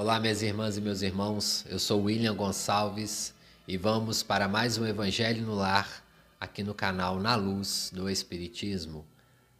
Olá, 0.00 0.20
minhas 0.20 0.42
irmãs 0.42 0.76
e 0.76 0.80
meus 0.80 1.02
irmãos. 1.02 1.64
Eu 1.68 1.76
sou 1.76 2.04
William 2.04 2.32
Gonçalves 2.32 3.34
e 3.66 3.76
vamos 3.76 4.22
para 4.22 4.46
mais 4.46 4.78
um 4.78 4.86
Evangelho 4.86 5.44
no 5.44 5.56
Lar 5.56 6.04
aqui 6.40 6.62
no 6.62 6.72
canal 6.72 7.18
Na 7.18 7.34
Luz 7.34 7.90
do 7.92 8.08
Espiritismo. 8.08 9.04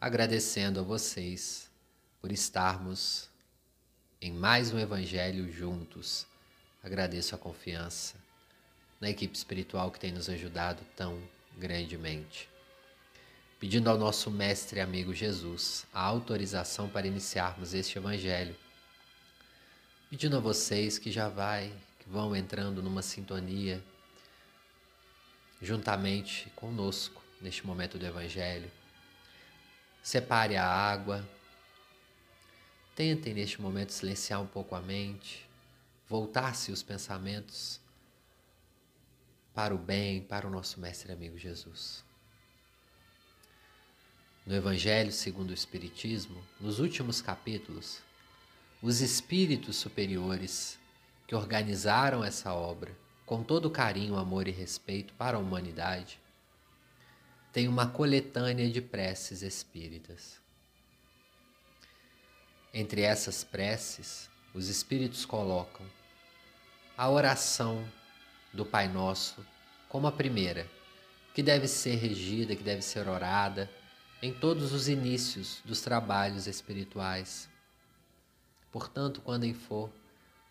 Agradecendo 0.01 0.79
a 0.79 0.85
vocês 0.85 1.69
por 2.21 2.31
estarmos 2.31 3.29
em 4.23 4.33
mais 4.33 4.73
um 4.73 4.79
Evangelho 4.79 5.53
juntos. 5.53 6.25
Agradeço 6.85 7.35
a 7.35 7.39
confiança 7.39 8.15
na 9.01 9.11
equipe 9.11 9.37
espiritual 9.37 9.91
que 9.91 9.99
tem 9.99 10.13
nos 10.13 10.29
ajudado 10.29 10.87
tão 10.95 11.21
grandemente. 11.59 12.49
Pedindo 13.59 13.91
ao 13.91 13.99
nosso 13.99 14.31
Mestre 14.31 14.79
e 14.79 14.83
amigo 14.83 15.13
Jesus 15.13 15.85
a 15.93 16.01
autorização 16.01 16.89
para 16.89 17.09
iniciarmos 17.09 17.75
este 17.75 17.99
Evangelho 17.99 18.55
pedindo 20.11 20.37
a 20.37 20.41
vocês 20.41 20.99
que 20.99 21.13
já 21.13 21.29
vai, 21.29 21.73
que 21.99 22.09
vão 22.09 22.35
entrando 22.35 22.83
numa 22.83 23.03
sintonia 23.03 23.83
juntamente 25.61 26.49
conosco 26.57 27.23
neste 27.41 27.67
momento 27.67 27.99
do 27.99 28.07
Evangelho. 28.07 28.71
Separe 30.03 30.57
a 30.57 30.67
água. 30.67 31.29
Tentem 32.95 33.35
neste 33.35 33.61
momento 33.61 33.93
silenciar 33.93 34.41
um 34.41 34.47
pouco 34.47 34.75
a 34.75 34.81
mente, 34.81 35.47
voltar-se 36.09 36.73
os 36.73 36.83
pensamentos 36.83 37.79
para 39.55 39.75
o 39.75 39.79
bem, 39.79 40.23
para 40.23 40.47
o 40.47 40.51
nosso 40.51 40.81
mestre 40.81 41.13
amigo 41.13 41.37
Jesus. 41.37 42.03
No 44.47 44.55
Evangelho 44.55 45.13
segundo 45.13 45.51
o 45.51 45.55
Espiritismo, 45.55 46.43
nos 46.59 46.79
últimos 46.79 47.21
capítulos, 47.21 48.01
os 48.81 49.01
espíritos 49.01 49.77
superiores 49.77 50.79
que 51.27 51.35
organizaram 51.35 52.25
essa 52.25 52.55
obra 52.55 52.97
com 53.27 53.43
todo 53.43 53.71
carinho, 53.71 54.17
amor 54.17 54.47
e 54.47 54.53
respeito 54.53 55.13
para 55.15 55.37
a 55.37 55.41
humanidade, 55.41 56.21
têm 57.53 57.67
uma 57.67 57.89
coletânea 57.89 58.71
de 58.71 58.81
preces 58.81 59.43
espíritas. 59.43 60.41
Entre 62.73 63.03
essas 63.03 63.43
preces, 63.43 64.31
os 64.55 64.69
espíritos 64.69 65.27
colocam 65.27 65.85
a 66.97 67.11
oração 67.11 67.87
do 68.53 68.65
Pai 68.65 68.89
Nosso 68.89 69.45
como 69.89 70.07
a 70.07 70.13
primeira, 70.13 70.67
que 71.35 71.43
deve 71.43 71.67
ser 71.67 71.97
regida, 71.97 72.55
que 72.55 72.63
deve 72.63 72.83
ser 72.83 73.09
orada 73.09 73.69
em 74.23 74.33
todos 74.33 74.73
os 74.73 74.89
inícios 74.89 75.61
dos 75.65 75.81
trabalhos 75.81 76.47
espirituais 76.47 77.49
Portanto, 78.71 79.23
quando 79.23 79.53
for 79.55 79.91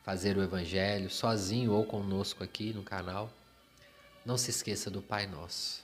fazer 0.03 0.37
o 0.37 0.41
Evangelho, 0.41 1.09
sozinho 1.09 1.71
ou 1.73 1.85
conosco 1.85 2.43
aqui 2.43 2.73
no 2.73 2.81
canal, 2.81 3.31
não 4.25 4.37
se 4.37 4.49
esqueça 4.49 4.89
do 4.89 5.01
Pai 5.01 5.27
Nosso. 5.27 5.83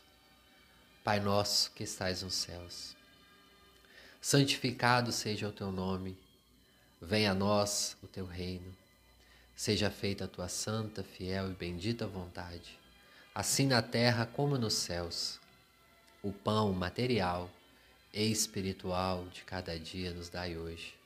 Pai 1.04 1.20
Nosso 1.20 1.72
que 1.72 1.84
estais 1.84 2.24
nos 2.24 2.34
céus, 2.34 2.96
santificado 4.22 5.12
seja 5.12 5.50
o 5.50 5.52
teu 5.52 5.72
nome, 5.72 6.18
venha 7.02 7.32
a 7.32 7.36
nós 7.36 7.98
o 8.02 8.08
teu 8.08 8.26
reino, 8.26 8.74
seja 9.56 9.92
feita 9.92 10.26
a 10.26 10.28
tua 10.28 10.48
santa, 10.48 11.04
fiel 11.04 11.52
e 11.52 11.54
bendita 11.54 12.08
vontade, 12.08 12.80
assim 13.36 13.68
na 13.68 13.82
terra 13.82 14.26
como 14.26 14.58
nos 14.58 14.74
céus. 14.74 15.40
O 16.24 16.32
pão 16.32 16.72
material 16.72 17.50
e 18.14 18.32
espiritual 18.32 19.28
de 19.28 19.44
cada 19.44 19.78
dia 19.78 20.12
nos 20.12 20.30
dai 20.30 20.58
hoje 20.58 21.03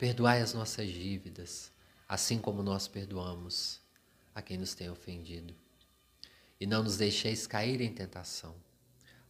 Perdoai 0.00 0.40
as 0.40 0.54
nossas 0.54 0.88
dívidas, 0.88 1.70
assim 2.08 2.38
como 2.38 2.62
nós 2.62 2.88
perdoamos 2.88 3.82
a 4.34 4.40
quem 4.40 4.56
nos 4.56 4.74
tem 4.74 4.88
ofendido. 4.88 5.54
E 6.58 6.66
não 6.66 6.82
nos 6.82 6.96
deixeis 6.96 7.46
cair 7.46 7.82
em 7.82 7.92
tentação, 7.92 8.54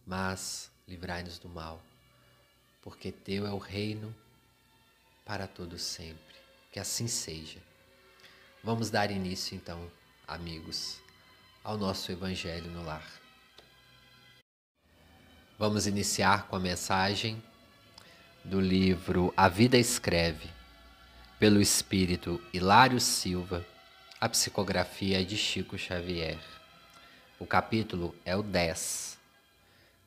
mas 0.05 0.71
livrai-nos 0.87 1.37
do 1.37 1.49
mal, 1.49 1.83
porque 2.81 3.11
teu 3.11 3.45
é 3.45 3.51
o 3.51 3.57
reino 3.57 4.15
para 5.25 5.45
todo 5.45 5.77
sempre. 5.77 6.37
Que 6.71 6.79
assim 6.79 7.05
seja. 7.05 7.59
Vamos 8.63 8.89
dar 8.89 9.11
início 9.11 9.57
então, 9.57 9.91
amigos, 10.25 11.01
ao 11.65 11.77
nosso 11.77 12.13
evangelho 12.13 12.71
no 12.71 12.85
lar. 12.85 13.11
Vamos 15.59 15.85
iniciar 15.85 16.47
com 16.47 16.55
a 16.55 16.61
mensagem 16.61 17.43
do 18.45 18.61
livro 18.61 19.33
A 19.35 19.49
Vida 19.49 19.77
Escreve 19.77 20.60
pelo 21.41 21.59
espírito 21.59 22.39
Hilário 22.53 22.99
Silva, 22.99 23.65
a 24.19 24.29
psicografia 24.29 25.25
de 25.25 25.35
Chico 25.35 25.75
Xavier. 25.75 26.37
O 27.39 27.47
capítulo 27.47 28.13
é 28.23 28.35
o 28.35 28.43
10. 28.43 29.17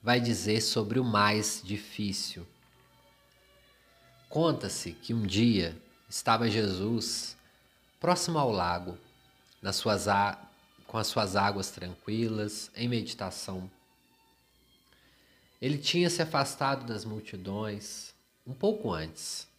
Vai 0.00 0.20
dizer 0.20 0.60
sobre 0.60 1.00
o 1.00 1.04
mais 1.04 1.60
difícil. 1.64 2.46
Conta-se 4.28 4.92
que 4.92 5.12
um 5.12 5.26
dia 5.26 5.76
estava 6.08 6.48
Jesus 6.48 7.36
próximo 7.98 8.38
ao 8.38 8.52
lago, 8.52 8.96
nas 9.60 9.74
suas 9.74 10.04
com 10.86 10.98
as 10.98 11.08
suas 11.08 11.34
águas 11.34 11.68
tranquilas, 11.68 12.70
em 12.76 12.86
meditação. 12.86 13.68
Ele 15.60 15.78
tinha 15.78 16.08
se 16.08 16.22
afastado 16.22 16.86
das 16.86 17.04
multidões 17.04 18.14
um 18.46 18.54
pouco 18.54 18.92
antes 18.92 19.52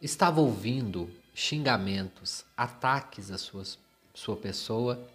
estava 0.00 0.40
ouvindo 0.40 1.10
xingamentos, 1.34 2.44
ataques 2.56 3.30
à 3.30 3.38
sua, 3.38 3.64
sua 4.14 4.36
pessoa, 4.36 5.06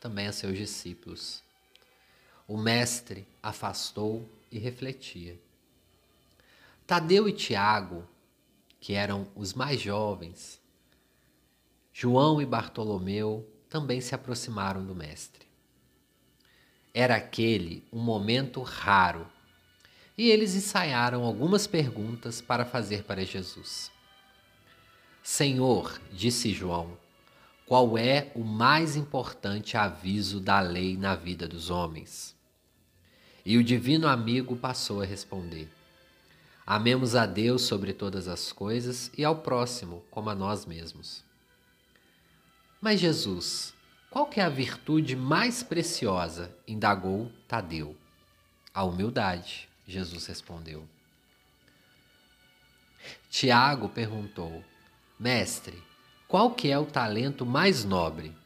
também 0.00 0.26
a 0.26 0.32
seus 0.32 0.56
discípulos. 0.58 1.42
O 2.46 2.56
mestre 2.56 3.26
afastou 3.42 4.28
e 4.50 4.58
refletia. 4.58 5.38
Tadeu 6.86 7.28
e 7.28 7.32
Tiago, 7.32 8.06
que 8.80 8.92
eram 8.92 9.26
os 9.34 9.54
mais 9.54 9.80
jovens, 9.80 10.60
João 11.92 12.42
e 12.42 12.44
Bartolomeu 12.44 13.48
também 13.70 14.00
se 14.00 14.16
aproximaram 14.16 14.84
do 14.84 14.96
mestre. 14.96 15.46
Era 16.92 17.14
aquele 17.16 17.84
um 17.92 18.00
momento 18.00 18.60
raro 18.62 19.26
e 20.18 20.28
eles 20.28 20.54
ensaiaram 20.54 21.22
algumas 21.22 21.66
perguntas 21.66 22.40
para 22.40 22.64
fazer 22.64 23.04
para 23.04 23.24
Jesus. 23.24 23.93
Senhor, 25.26 25.98
disse 26.12 26.52
João, 26.52 26.98
qual 27.64 27.96
é 27.96 28.30
o 28.34 28.44
mais 28.44 28.94
importante 28.94 29.74
aviso 29.74 30.38
da 30.38 30.60
lei 30.60 30.98
na 30.98 31.14
vida 31.14 31.48
dos 31.48 31.70
homens? 31.70 32.36
E 33.42 33.56
o 33.56 33.64
divino 33.64 34.06
amigo 34.06 34.54
passou 34.54 35.00
a 35.00 35.06
responder: 35.06 35.72
Amemos 36.66 37.16
a 37.16 37.24
Deus 37.24 37.62
sobre 37.62 37.94
todas 37.94 38.28
as 38.28 38.52
coisas 38.52 39.10
e 39.16 39.24
ao 39.24 39.36
próximo 39.36 40.04
como 40.10 40.28
a 40.28 40.34
nós 40.34 40.66
mesmos. 40.66 41.24
Mas 42.78 43.00
Jesus, 43.00 43.72
qual 44.10 44.28
é 44.36 44.42
a 44.42 44.50
virtude 44.50 45.16
mais 45.16 45.62
preciosa? 45.62 46.54
indagou 46.68 47.32
Tadeu. 47.48 47.96
A 48.74 48.84
humildade, 48.84 49.70
Jesus 49.86 50.26
respondeu. 50.26 50.86
Tiago 53.30 53.88
perguntou: 53.88 54.62
Mestre, 55.24 55.82
qual 56.28 56.50
que 56.50 56.70
é 56.70 56.78
o 56.78 56.84
talento 56.84 57.46
mais 57.46 57.82
nobre? 57.82 58.36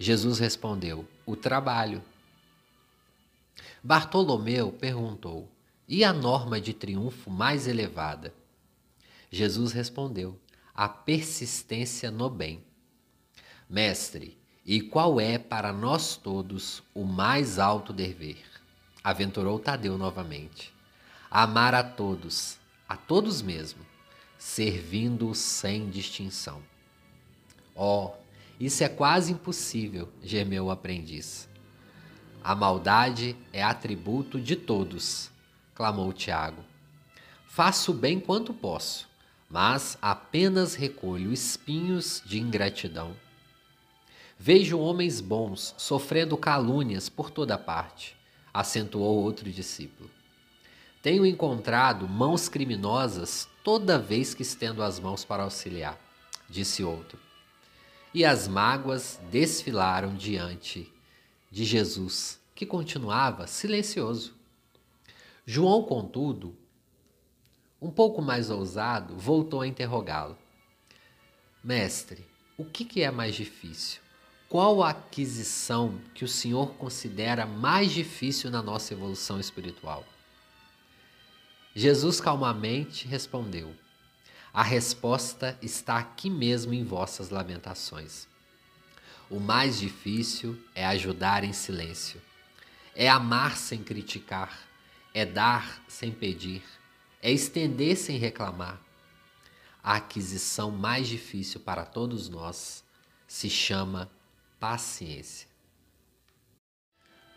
Jesus 0.00 0.40
respondeu: 0.40 1.06
O 1.24 1.36
trabalho. 1.36 2.02
Bartolomeu 3.80 4.72
perguntou: 4.72 5.48
E 5.86 6.02
a 6.02 6.12
norma 6.12 6.60
de 6.60 6.74
triunfo 6.74 7.30
mais 7.30 7.68
elevada? 7.68 8.34
Jesus 9.30 9.70
respondeu: 9.70 10.36
A 10.74 10.88
persistência 10.88 12.10
no 12.10 12.28
bem. 12.28 12.60
Mestre, 13.70 14.36
e 14.66 14.80
qual 14.80 15.20
é 15.20 15.38
para 15.38 15.72
nós 15.72 16.16
todos 16.16 16.82
o 16.92 17.04
mais 17.04 17.60
alto 17.60 17.92
dever? 17.92 18.42
Aventurou 19.04 19.60
Tadeu 19.60 19.96
novamente. 19.96 20.74
Amar 21.30 21.76
a 21.76 21.84
todos, 21.84 22.58
a 22.88 22.96
todos 22.96 23.40
mesmo 23.40 23.93
servindo 24.44 25.34
sem 25.34 25.88
distinção. 25.88 26.62
Oh, 27.74 28.10
isso 28.60 28.84
é 28.84 28.88
quase 28.90 29.32
impossível, 29.32 30.12
gemeu 30.22 30.66
o 30.66 30.70
aprendiz. 30.70 31.48
A 32.42 32.54
maldade 32.54 33.34
é 33.54 33.62
atributo 33.62 34.38
de 34.38 34.54
todos, 34.54 35.30
clamou 35.74 36.12
Tiago. 36.12 36.62
Faço 37.48 37.94
bem 37.94 38.20
quanto 38.20 38.52
posso, 38.52 39.08
mas 39.48 39.96
apenas 40.00 40.74
recolho 40.74 41.32
espinhos 41.32 42.22
de 42.24 42.38
ingratidão. 42.38 43.16
Vejo 44.38 44.78
homens 44.78 45.22
bons 45.22 45.74
sofrendo 45.78 46.36
calúnias 46.36 47.08
por 47.08 47.30
toda 47.30 47.56
parte, 47.56 48.14
acentuou 48.52 49.22
outro 49.22 49.50
discípulo. 49.50 50.10
Tenho 51.04 51.26
encontrado 51.26 52.08
mãos 52.08 52.48
criminosas 52.48 53.46
toda 53.62 53.98
vez 53.98 54.32
que 54.32 54.40
estendo 54.40 54.82
as 54.82 54.98
mãos 54.98 55.22
para 55.22 55.42
auxiliar. 55.42 56.00
disse 56.48 56.82
outro. 56.82 57.18
E 58.14 58.24
as 58.24 58.48
mágoas 58.48 59.20
desfilaram 59.30 60.14
diante 60.14 60.90
de 61.50 61.62
Jesus, 61.62 62.40
que 62.54 62.64
continuava 62.64 63.46
silencioso. 63.46 64.34
João, 65.44 65.82
contudo, 65.82 66.56
um 67.82 67.90
pouco 67.90 68.22
mais 68.22 68.48
ousado, 68.48 69.14
voltou 69.14 69.60
a 69.60 69.66
interrogá-lo. 69.66 70.38
Mestre, 71.62 72.24
o 72.56 72.64
que, 72.64 73.02
é 73.02 73.10
mais 73.10 73.34
difícil? 73.34 74.00
Qual 74.48 74.82
a 74.82 74.88
aquisição 74.88 76.00
que 76.14 76.24
o 76.24 76.28
Senhor 76.28 76.72
considera 76.76 77.44
mais 77.44 77.92
difícil 77.92 78.50
na 78.50 78.62
nossa 78.62 78.94
evolução 78.94 79.38
espiritual? 79.38 80.02
Jesus 81.74 82.20
calmamente 82.20 83.08
respondeu: 83.08 83.74
A 84.52 84.62
resposta 84.62 85.58
está 85.60 85.98
aqui 85.98 86.30
mesmo 86.30 86.72
em 86.72 86.84
vossas 86.84 87.30
lamentações. 87.30 88.28
O 89.28 89.40
mais 89.40 89.80
difícil 89.80 90.56
é 90.74 90.86
ajudar 90.86 91.42
em 91.42 91.52
silêncio, 91.52 92.22
é 92.94 93.08
amar 93.08 93.56
sem 93.56 93.82
criticar, 93.82 94.68
é 95.12 95.26
dar 95.26 95.82
sem 95.88 96.12
pedir, 96.12 96.62
é 97.20 97.32
estender 97.32 97.96
sem 97.96 98.18
reclamar. 98.18 98.80
A 99.82 99.96
aquisição 99.96 100.70
mais 100.70 101.08
difícil 101.08 101.60
para 101.60 101.84
todos 101.84 102.28
nós 102.28 102.84
se 103.26 103.50
chama 103.50 104.08
paciência. 104.60 105.48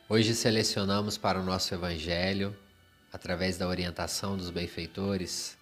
Hoje 0.08 0.36
selecionamos 0.36 1.18
para 1.18 1.40
o 1.40 1.44
nosso 1.44 1.74
Evangelho, 1.74 2.56
através 3.18 3.58
da 3.58 3.68
orientação 3.68 4.38
dos 4.38 4.52
benfeitores, 4.52 5.58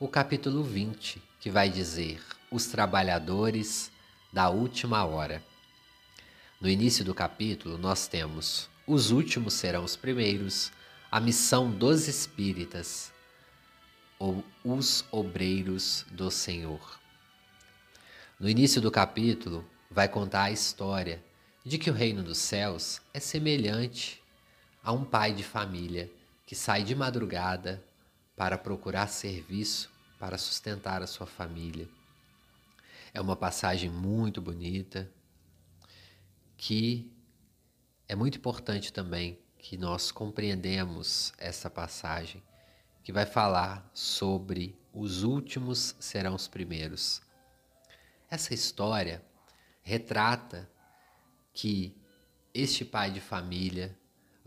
o 0.00 0.08
capítulo 0.08 0.62
20, 0.62 1.22
que 1.38 1.50
vai 1.50 1.68
dizer: 1.68 2.22
Os 2.50 2.68
trabalhadores 2.68 3.92
da 4.32 4.48
última 4.48 5.04
hora. 5.04 5.42
No 6.58 6.70
início 6.70 7.04
do 7.04 7.14
capítulo, 7.14 7.76
nós 7.76 8.08
temos: 8.08 8.70
Os 8.86 9.10
últimos 9.10 9.52
serão 9.52 9.84
os 9.84 9.94
primeiros, 9.94 10.72
a 11.12 11.20
missão 11.20 11.70
dos 11.70 12.08
espíritas, 12.08 13.12
ou 14.18 14.42
os 14.64 15.04
obreiros 15.10 16.06
do 16.10 16.30
Senhor. 16.30 16.98
No 18.40 18.48
início 18.48 18.80
do 18.80 18.90
capítulo, 18.90 19.68
vai 19.90 20.08
contar 20.08 20.44
a 20.44 20.50
história 20.50 21.22
de 21.62 21.76
que 21.76 21.90
o 21.90 21.94
reino 21.94 22.22
dos 22.22 22.38
céus 22.38 23.02
é 23.12 23.20
semelhante 23.20 24.22
a 24.82 24.92
um 24.92 25.04
pai 25.04 25.34
de 25.34 25.42
família 25.42 26.10
que 26.46 26.54
sai 26.54 26.84
de 26.84 26.94
madrugada 26.94 27.84
para 28.36 28.56
procurar 28.56 29.08
serviço 29.08 29.90
para 30.18 30.38
sustentar 30.38 31.02
a 31.02 31.06
sua 31.06 31.26
família. 31.26 31.88
É 33.12 33.20
uma 33.20 33.36
passagem 33.36 33.90
muito 33.90 34.40
bonita 34.40 35.10
que 36.56 37.12
é 38.08 38.14
muito 38.14 38.38
importante 38.38 38.92
também 38.92 39.38
que 39.58 39.76
nós 39.76 40.10
compreendemos 40.12 41.32
essa 41.38 41.68
passagem 41.68 42.42
que 43.02 43.12
vai 43.12 43.26
falar 43.26 43.88
sobre 43.92 44.78
os 44.92 45.22
últimos 45.22 45.94
serão 45.98 46.34
os 46.34 46.48
primeiros. 46.48 47.20
Essa 48.30 48.54
história 48.54 49.24
retrata 49.82 50.68
que 51.52 51.96
este 52.54 52.84
pai 52.84 53.10
de 53.10 53.20
família 53.20 53.96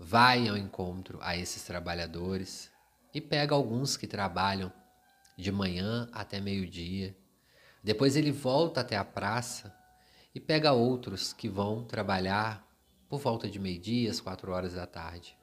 vai 0.01 0.47
ao 0.47 0.55
encontro 0.55 1.19
a 1.21 1.35
esses 1.35 1.61
trabalhadores 1.63 2.71
e 3.13 3.19
pega 3.19 3.53
alguns 3.53 3.97
que 3.97 4.07
trabalham 4.07 4.71
de 5.37 5.51
manhã 5.51 6.07
até 6.13 6.39
meio-dia. 6.39 7.13
Depois 7.83 8.15
ele 8.15 8.31
volta 8.31 8.79
até 8.79 8.95
a 8.95 9.03
praça 9.03 9.75
e 10.33 10.39
pega 10.39 10.71
outros 10.71 11.33
que 11.33 11.49
vão 11.49 11.83
trabalhar 11.83 12.65
por 13.09 13.19
volta 13.19 13.49
de 13.49 13.59
meio-dia, 13.59 14.09
às 14.09 14.21
quatro 14.21 14.53
horas 14.53 14.73
da 14.73 14.87
tarde. 14.87 15.37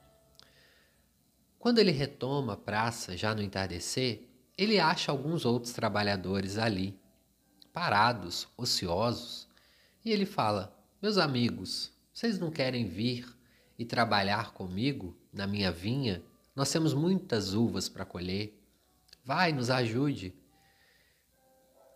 Quando 1.58 1.78
ele 1.78 1.90
retoma 1.90 2.54
a 2.54 2.56
praça, 2.56 3.16
já 3.16 3.34
no 3.34 3.42
entardecer, 3.42 4.22
ele 4.56 4.78
acha 4.78 5.12
alguns 5.12 5.44
outros 5.44 5.74
trabalhadores 5.74 6.56
ali, 6.56 6.98
parados, 7.72 8.48
ociosos, 8.56 9.48
e 10.02 10.12
ele 10.12 10.24
fala: 10.24 10.74
Meus 11.02 11.18
amigos, 11.18 11.92
vocês 12.12 12.38
não 12.38 12.50
querem 12.50 12.86
vir 12.86 13.35
e 13.78 13.84
trabalhar 13.84 14.52
comigo 14.52 15.16
na 15.32 15.46
minha 15.46 15.70
vinha? 15.70 16.22
Nós 16.54 16.70
temos 16.70 16.94
muitas 16.94 17.54
uvas 17.54 17.88
para 17.88 18.04
colher. 18.04 18.58
Vai, 19.24 19.52
nos 19.52 19.70
ajude. 19.70 20.34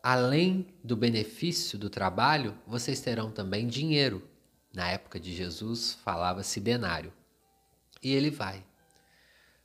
Além 0.02 0.74
do 0.82 0.96
benefício 0.96 1.78
do 1.78 1.90
trabalho, 1.90 2.56
vocês 2.66 3.00
terão 3.00 3.30
também 3.30 3.66
dinheiro. 3.66 4.28
Na 4.72 4.88
época 4.88 5.18
de 5.20 5.34
Jesus 5.34 5.94
falava-se 6.04 6.60
denário. 6.60 7.12
E 8.02 8.12
ele 8.12 8.30
vai. 8.30 8.64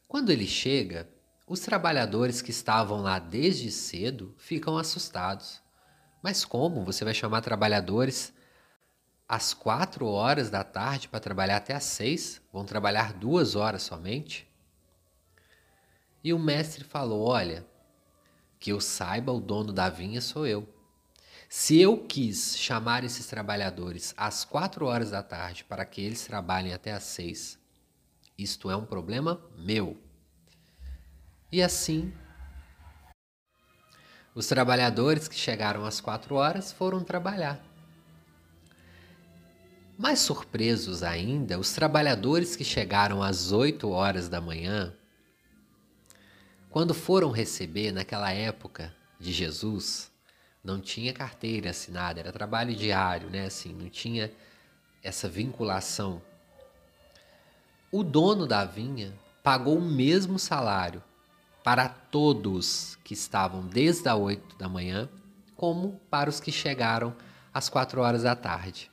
Quando 0.07 0.29
ele 0.29 0.47
chega, 0.47 1.09
os 1.47 1.59
trabalhadores 1.59 2.41
que 2.41 2.51
estavam 2.51 3.01
lá 3.01 3.19
desde 3.19 3.71
cedo 3.71 4.33
ficam 4.38 4.77
assustados. 4.77 5.62
Mas 6.21 6.44
como 6.44 6.83
você 6.83 7.06
vai 7.06 7.13
chamar 7.13 7.41
trabalhadores 7.41 8.33
às 9.27 9.54
quatro 9.54 10.06
horas 10.07 10.50
da 10.50 10.63
tarde 10.63 11.07
para 11.07 11.19
trabalhar 11.19 11.57
até 11.57 11.74
às 11.74 11.83
seis? 11.83 12.42
Vão 12.51 12.66
trabalhar 12.66 13.13
duas 13.13 13.56
horas 13.56 13.83
somente? 13.83 14.48
E 16.24 16.33
o 16.33 16.39
mestre 16.39 16.83
falou: 16.83 17.27
Olha, 17.27 17.66
que 18.60 18.72
eu 18.72 18.81
saiba, 18.81 19.31
o 19.31 19.39
dono 19.39 19.72
da 19.72 19.89
vinha 19.89 20.22
sou 20.22 20.48
eu. 20.48 20.68
Se 21.48 21.80
eu 21.80 22.06
quis 22.06 22.57
chamar 22.57 23.04
esses 23.04 23.27
trabalhadores 23.27 24.13
às 24.18 24.44
quatro 24.44 24.88
horas 24.88 25.12
da 25.12 25.22
tarde 25.22 25.63
para 25.63 25.86
que 25.86 26.01
eles 26.01 26.25
trabalhem 26.25 26.74
até 26.74 26.92
às 26.92 27.04
seis, 27.04 27.60
isto 28.38 28.69
é 28.69 28.75
um 28.75 28.86
problema 28.86 29.39
meu. 29.56 29.98
E 31.51 31.62
assim 31.62 32.13
os 34.36 34.48
trabalhadores 34.48 35.30
que 35.30 35.36
chegaram 35.36 35.86
às 35.86 36.01
quatro 36.01 36.36
horas 36.36 36.72
foram 36.74 37.01
trabalhar. 37.01 37.75
Mais 39.97 40.19
surpresos 40.19 41.03
ainda, 41.03 41.57
os 41.57 41.71
trabalhadores 41.71 42.56
que 42.56 42.65
chegaram 42.65 43.24
às 43.24 43.53
oito 43.53 43.89
horas 43.89 44.27
da 44.27 44.42
manhã, 44.42 44.94
quando 46.69 46.94
foram 46.94 47.31
receber 47.31 47.94
naquela 47.94 48.30
época 48.30 48.94
de 49.18 49.31
Jesus, 49.31 50.12
não 50.62 50.81
tinha 50.81 51.13
carteira 51.13 51.69
assinada, 51.69 52.19
era 52.19 52.33
trabalho 52.33 52.75
diário, 52.75 53.29
né? 53.29 53.46
Assim, 53.46 53.72
não 53.74 53.89
tinha 53.89 54.34
essa 55.01 55.29
vinculação. 55.29 56.22
O 57.89 58.03
dono 58.03 58.46
da 58.46 58.65
vinha 58.65 59.13
pagou 59.41 59.77
o 59.77 59.81
mesmo 59.81 60.38
salário 60.38 61.01
para 61.63 61.88
todos 61.88 62.98
que 63.05 63.13
estavam 63.13 63.65
desde 63.65 64.10
as 64.10 64.17
8 64.17 64.58
da 64.58 64.67
manhã, 64.67 65.08
como 65.55 66.01
para 66.10 66.29
os 66.29 66.41
que 66.41 66.51
chegaram 66.51 67.15
às 67.53 67.70
4 67.70 68.01
horas 68.01 68.24
da 68.24 68.36
tarde. 68.36 68.91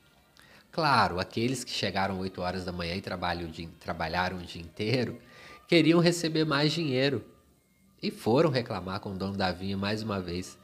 Claro, 0.73 1.21
aqueles 1.21 1.62
que 1.62 1.71
chegaram 1.71 2.19
8 2.19 2.41
horas 2.41 2.64
da 2.64 2.73
manhã 2.73 2.97
e 2.97 3.02
trabalharam 3.02 4.38
o 4.38 4.43
dia 4.43 4.62
inteiro 4.62 5.21
queriam 5.69 6.00
receber 6.00 6.45
mais 6.45 6.73
dinheiro 6.73 7.25
e 8.02 8.11
foram 8.11 8.50
reclamar 8.50 9.00
com 9.00 9.12
o 9.12 9.17
dono 9.17 9.37
da 9.37 9.52
vinha 9.52 9.76
mais 9.76 10.02
uma 10.02 10.21
vez. 10.21 10.59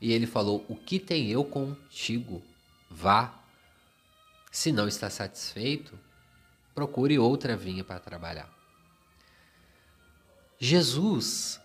E 0.00 0.12
ele 0.12 0.26
falou: 0.26 0.64
O 0.68 0.76
que 0.76 0.98
tem 0.98 1.30
eu 1.30 1.44
contigo? 1.44 2.42
Vá. 2.90 3.42
Se 4.50 4.70
não 4.70 4.86
está 4.86 5.10
satisfeito, 5.10 5.98
procure 6.74 7.18
outra 7.18 7.56
vinha 7.56 7.82
para 7.82 7.98
trabalhar. 7.98 8.48
Jesus 10.58 11.60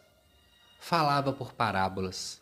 falava 0.79 1.31
por 1.31 1.53
parábolas. 1.53 2.41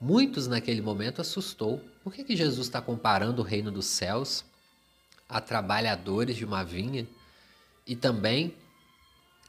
Muitos 0.00 0.46
naquele 0.46 0.80
momento 0.80 1.20
assustou. 1.20 1.82
Por 2.02 2.12
que, 2.12 2.24
que 2.24 2.36
Jesus 2.36 2.66
está 2.66 2.82
comparando 2.82 3.42
o 3.42 3.44
reino 3.44 3.70
dos 3.70 3.86
céus 3.86 4.44
a 5.30 5.40
trabalhadores 5.40 6.36
de 6.36 6.44
uma 6.44 6.64
vinha 6.64 7.06
e 7.86 7.94
também 7.94 8.54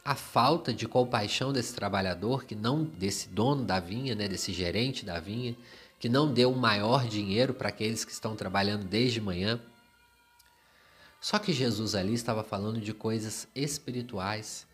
a 0.06 0.16
falta 0.16 0.74
de 0.74 0.88
compaixão 0.88 1.52
desse 1.52 1.76
trabalhador, 1.76 2.46
que 2.46 2.56
não 2.56 2.84
desse 2.84 3.30
dono 3.30 3.64
da 3.64 3.80
vinha, 3.80 4.16
né, 4.16 4.28
desse 4.28 4.54
gerente 4.54 5.06
da 5.06 5.20
vinha, 5.20 5.56
que 6.00 6.10
não 6.10 6.34
deu 6.34 6.52
um 6.52 6.58
maior 6.58 7.08
dinheiro 7.08 7.54
para 7.54 7.70
aqueles 7.70 8.04
que 8.04 8.12
estão 8.12 8.36
trabalhando 8.36 8.86
desde 8.86 9.22
manhã. 9.22 9.62
Só 11.20 11.38
que 11.38 11.54
Jesus 11.54 11.94
ali 11.94 12.14
estava 12.14 12.44
falando 12.44 12.80
de 12.82 12.94
coisas 12.94 13.48
espirituais. 13.54 14.66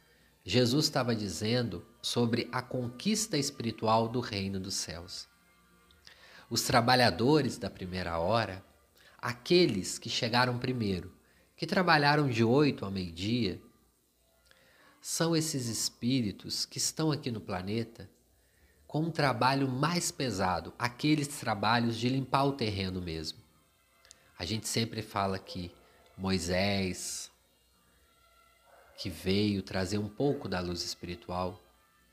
Jesus 0.46 0.86
estava 0.86 1.14
dizendo 1.14 1.86
sobre 2.02 2.48
a 2.54 2.62
conquista 2.62 3.38
espiritual 3.38 4.08
do 4.08 4.22
reino 4.22 4.58
dos 4.58 4.76
céus. 4.76 5.28
Os 6.50 6.62
trabalhadores 6.62 7.58
da 7.58 7.70
primeira 7.70 8.18
hora, 8.18 8.64
aqueles 9.28 10.00
que 10.00 10.10
chegaram 10.10 10.58
primeiro, 10.58 11.14
que 11.58 11.68
trabalharam 11.68 12.30
de 12.30 12.46
oito 12.46 12.86
ao 12.86 12.92
meio-dia, 12.92 13.62
são 15.02 15.36
esses 15.36 15.68
espíritos 15.68 16.66
que 16.66 16.78
estão 16.78 17.12
aqui 17.12 17.30
no 17.30 17.42
planeta 17.42 18.10
com 18.88 19.02
um 19.02 19.12
trabalho 19.12 19.68
mais 19.68 20.12
pesado, 20.12 20.74
aqueles 20.80 21.28
trabalhos 21.28 21.98
de 21.98 22.08
limpar 22.08 22.46
o 22.46 22.54
terreno 22.54 23.02
mesmo. 23.02 23.40
A 24.40 24.46
gente 24.46 24.66
sempre 24.66 25.02
fala 25.02 25.38
que 25.38 25.76
Moisés, 26.18 27.30
que 28.98 29.10
veio 29.10 29.62
trazer 29.62 29.98
um 29.98 30.08
pouco 30.08 30.48
da 30.48 30.62
luz 30.62 30.86
espiritual. 30.86 31.62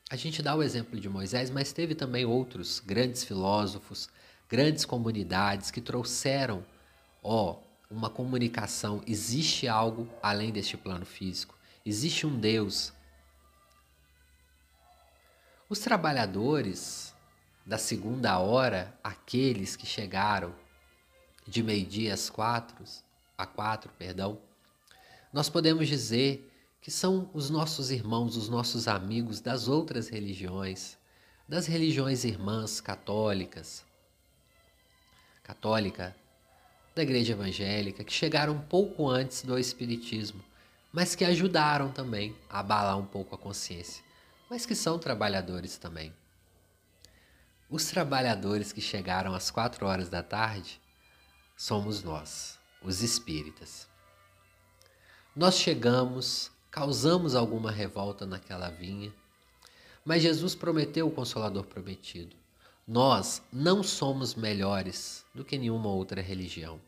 A 0.09 0.17
gente 0.17 0.43
dá 0.43 0.53
o 0.53 0.61
exemplo 0.61 0.99
de 0.99 1.07
Moisés, 1.07 1.49
mas 1.49 1.71
teve 1.71 1.95
também 1.95 2.25
outros 2.25 2.81
grandes 2.81 3.23
filósofos, 3.23 4.09
grandes 4.49 4.83
comunidades 4.83 5.71
que 5.71 5.79
trouxeram, 5.79 6.61
ó, 7.25 7.57
uma 7.89 8.09
comunicação. 8.09 9.01
Existe 9.07 9.67
algo 9.67 10.07
além 10.21 10.51
deste 10.51 10.77
plano 10.77 11.05
físico. 11.05 11.57
Existe 11.83 12.27
um 12.27 12.39
Deus. 12.39 12.93
Os 15.67 15.79
trabalhadores 15.79 17.13
da 17.65 17.79
segunda 17.79 18.37
hora, 18.37 18.95
aqueles 19.03 19.75
que 19.75 19.87
chegaram 19.87 20.53
de 21.47 21.63
meio-dia 21.63 22.13
às 22.13 22.29
quatro, 22.29 22.83
a 23.35 23.45
quatro, 23.45 23.91
perdão, 23.97 24.39
nós 25.33 25.49
podemos 25.49 25.87
dizer 25.87 26.51
que 26.79 26.91
são 26.91 27.29
os 27.33 27.49
nossos 27.49 27.89
irmãos, 27.89 28.37
os 28.37 28.47
nossos 28.47 28.87
amigos 28.87 29.41
das 29.41 29.67
outras 29.67 30.07
religiões, 30.07 30.97
das 31.49 31.65
religiões 31.65 32.23
irmãs 32.23 32.79
católicas, 32.79 33.83
católica, 35.43 36.15
da 36.95 37.03
igreja 37.03 37.33
evangélica, 37.33 38.03
que 38.03 38.13
chegaram 38.13 38.53
um 38.53 38.61
pouco 38.61 39.07
antes 39.07 39.43
do 39.43 39.59
espiritismo, 39.59 40.43
mas 40.91 41.13
que 41.13 41.25
ajudaram 41.25 41.91
também 41.91 42.35
a 42.49 42.59
abalar 42.59 42.97
um 42.97 43.05
pouco 43.05 43.35
a 43.35 43.37
consciência, 43.37 44.03
mas 44.49 44.65
que 44.65 44.73
são 44.73 44.97
trabalhadores 44.97 45.77
também. 45.77 46.13
Os 47.69 47.85
trabalhadores 47.87 48.71
que 48.71 48.81
chegaram 48.81 49.35
às 49.35 49.51
quatro 49.51 49.85
horas 49.85 50.09
da 50.09 50.23
tarde 50.23 50.79
somos 51.57 52.01
nós, 52.01 52.57
os 52.81 53.03
espíritas. 53.03 53.87
Nós 55.35 55.59
chegamos 55.59 56.55
causamos 56.75 57.35
alguma 57.35 57.71
revolta 57.71 58.25
naquela 58.25 58.69
vinha. 58.69 59.13
Mas 60.03 60.21
Jesus 60.21 60.53
prometeu 60.53 61.07
o 61.07 61.11
Consolador 61.11 61.63
prometido. 61.63 62.35
Nós 62.87 63.41
não 63.51 63.81
somos 63.81 64.35
melhores 64.35 65.25
do 65.33 65.43
que 65.43 65.57
nenhuma 65.57 65.89
outra 65.89 66.21
religião. 66.21 66.79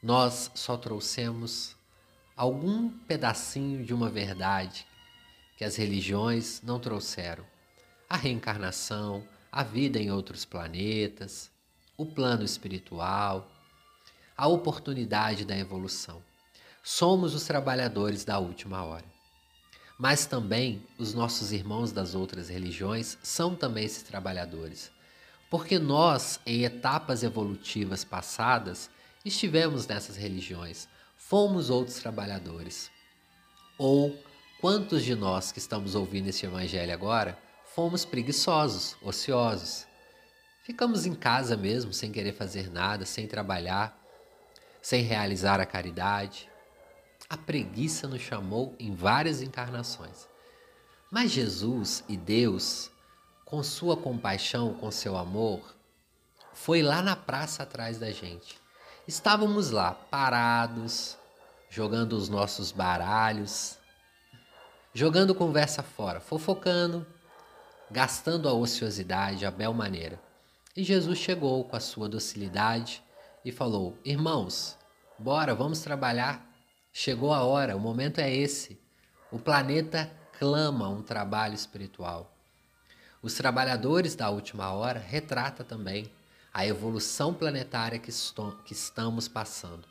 Nós 0.00 0.52
só 0.54 0.76
trouxemos 0.76 1.74
algum 2.36 2.88
pedacinho 2.88 3.84
de 3.84 3.92
uma 3.92 4.08
verdade 4.08 4.86
que 5.56 5.64
as 5.64 5.74
religiões 5.74 6.62
não 6.62 6.78
trouxeram: 6.78 7.44
a 8.08 8.16
reencarnação, 8.16 9.26
a 9.50 9.64
vida 9.64 9.98
em 9.98 10.12
outros 10.12 10.44
planetas, 10.44 11.50
o 11.96 12.06
plano 12.06 12.44
espiritual, 12.44 13.50
a 14.36 14.46
oportunidade 14.46 15.44
da 15.44 15.56
evolução. 15.56 16.22
Somos 16.84 17.34
os 17.34 17.44
trabalhadores 17.44 18.24
da 18.24 18.38
última 18.38 18.84
hora. 18.84 19.12
Mas 20.02 20.26
também 20.26 20.84
os 20.98 21.14
nossos 21.14 21.52
irmãos 21.52 21.92
das 21.92 22.12
outras 22.12 22.48
religiões 22.48 23.16
são 23.22 23.54
também 23.54 23.84
esses 23.84 24.02
trabalhadores. 24.02 24.90
Porque 25.48 25.78
nós, 25.78 26.40
em 26.44 26.64
etapas 26.64 27.22
evolutivas 27.22 28.02
passadas, 28.02 28.90
estivemos 29.24 29.86
nessas 29.86 30.16
religiões, 30.16 30.88
fomos 31.14 31.70
outros 31.70 31.98
trabalhadores. 32.00 32.90
Ou 33.78 34.20
quantos 34.60 35.04
de 35.04 35.14
nós 35.14 35.52
que 35.52 35.60
estamos 35.60 35.94
ouvindo 35.94 36.26
esse 36.26 36.46
evangelho 36.46 36.92
agora 36.92 37.38
fomos 37.72 38.04
preguiçosos, 38.04 38.96
ociosos? 39.02 39.86
Ficamos 40.64 41.06
em 41.06 41.14
casa 41.14 41.56
mesmo, 41.56 41.92
sem 41.92 42.10
querer 42.10 42.32
fazer 42.32 42.68
nada, 42.72 43.06
sem 43.06 43.28
trabalhar, 43.28 43.96
sem 44.82 45.04
realizar 45.04 45.60
a 45.60 45.64
caridade, 45.64 46.50
a 47.32 47.36
preguiça 47.38 48.06
nos 48.06 48.20
chamou 48.20 48.76
em 48.78 48.94
várias 48.94 49.40
encarnações. 49.40 50.28
Mas 51.10 51.30
Jesus 51.30 52.04
e 52.06 52.14
Deus, 52.14 52.90
com 53.46 53.62
sua 53.62 53.96
compaixão, 53.96 54.74
com 54.74 54.90
seu 54.90 55.16
amor, 55.16 55.74
foi 56.52 56.82
lá 56.82 57.00
na 57.00 57.16
praça 57.16 57.62
atrás 57.62 57.98
da 57.98 58.10
gente. 58.10 58.60
Estávamos 59.08 59.70
lá, 59.70 59.92
parados, 59.92 61.16
jogando 61.70 62.12
os 62.12 62.28
nossos 62.28 62.70
baralhos, 62.70 63.78
jogando 64.92 65.34
conversa 65.34 65.82
fora, 65.82 66.20
fofocando, 66.20 67.06
gastando 67.90 68.46
a 68.46 68.52
ociosidade, 68.52 69.46
a 69.46 69.50
bel 69.50 69.72
maneira. 69.72 70.20
E 70.76 70.84
Jesus 70.84 71.18
chegou 71.18 71.64
com 71.64 71.76
a 71.76 71.80
sua 71.80 72.10
docilidade 72.10 73.02
e 73.42 73.50
falou: 73.50 73.96
Irmãos, 74.04 74.76
bora, 75.18 75.54
vamos 75.54 75.80
trabalhar 75.80 76.51
Chegou 76.92 77.32
a 77.32 77.42
hora, 77.42 77.74
o 77.74 77.80
momento 77.80 78.18
é 78.20 78.30
esse. 78.30 78.78
O 79.30 79.38
planeta 79.38 80.12
clama 80.38 80.90
um 80.90 81.02
trabalho 81.02 81.54
espiritual. 81.54 82.36
Os 83.22 83.34
trabalhadores 83.34 84.14
da 84.14 84.28
última 84.28 84.72
hora 84.72 85.00
retrata 85.00 85.64
também 85.64 86.12
a 86.52 86.66
evolução 86.66 87.32
planetária 87.32 87.98
que, 87.98 88.12
que 88.64 88.72
estamos 88.74 89.26
passando. 89.26 89.88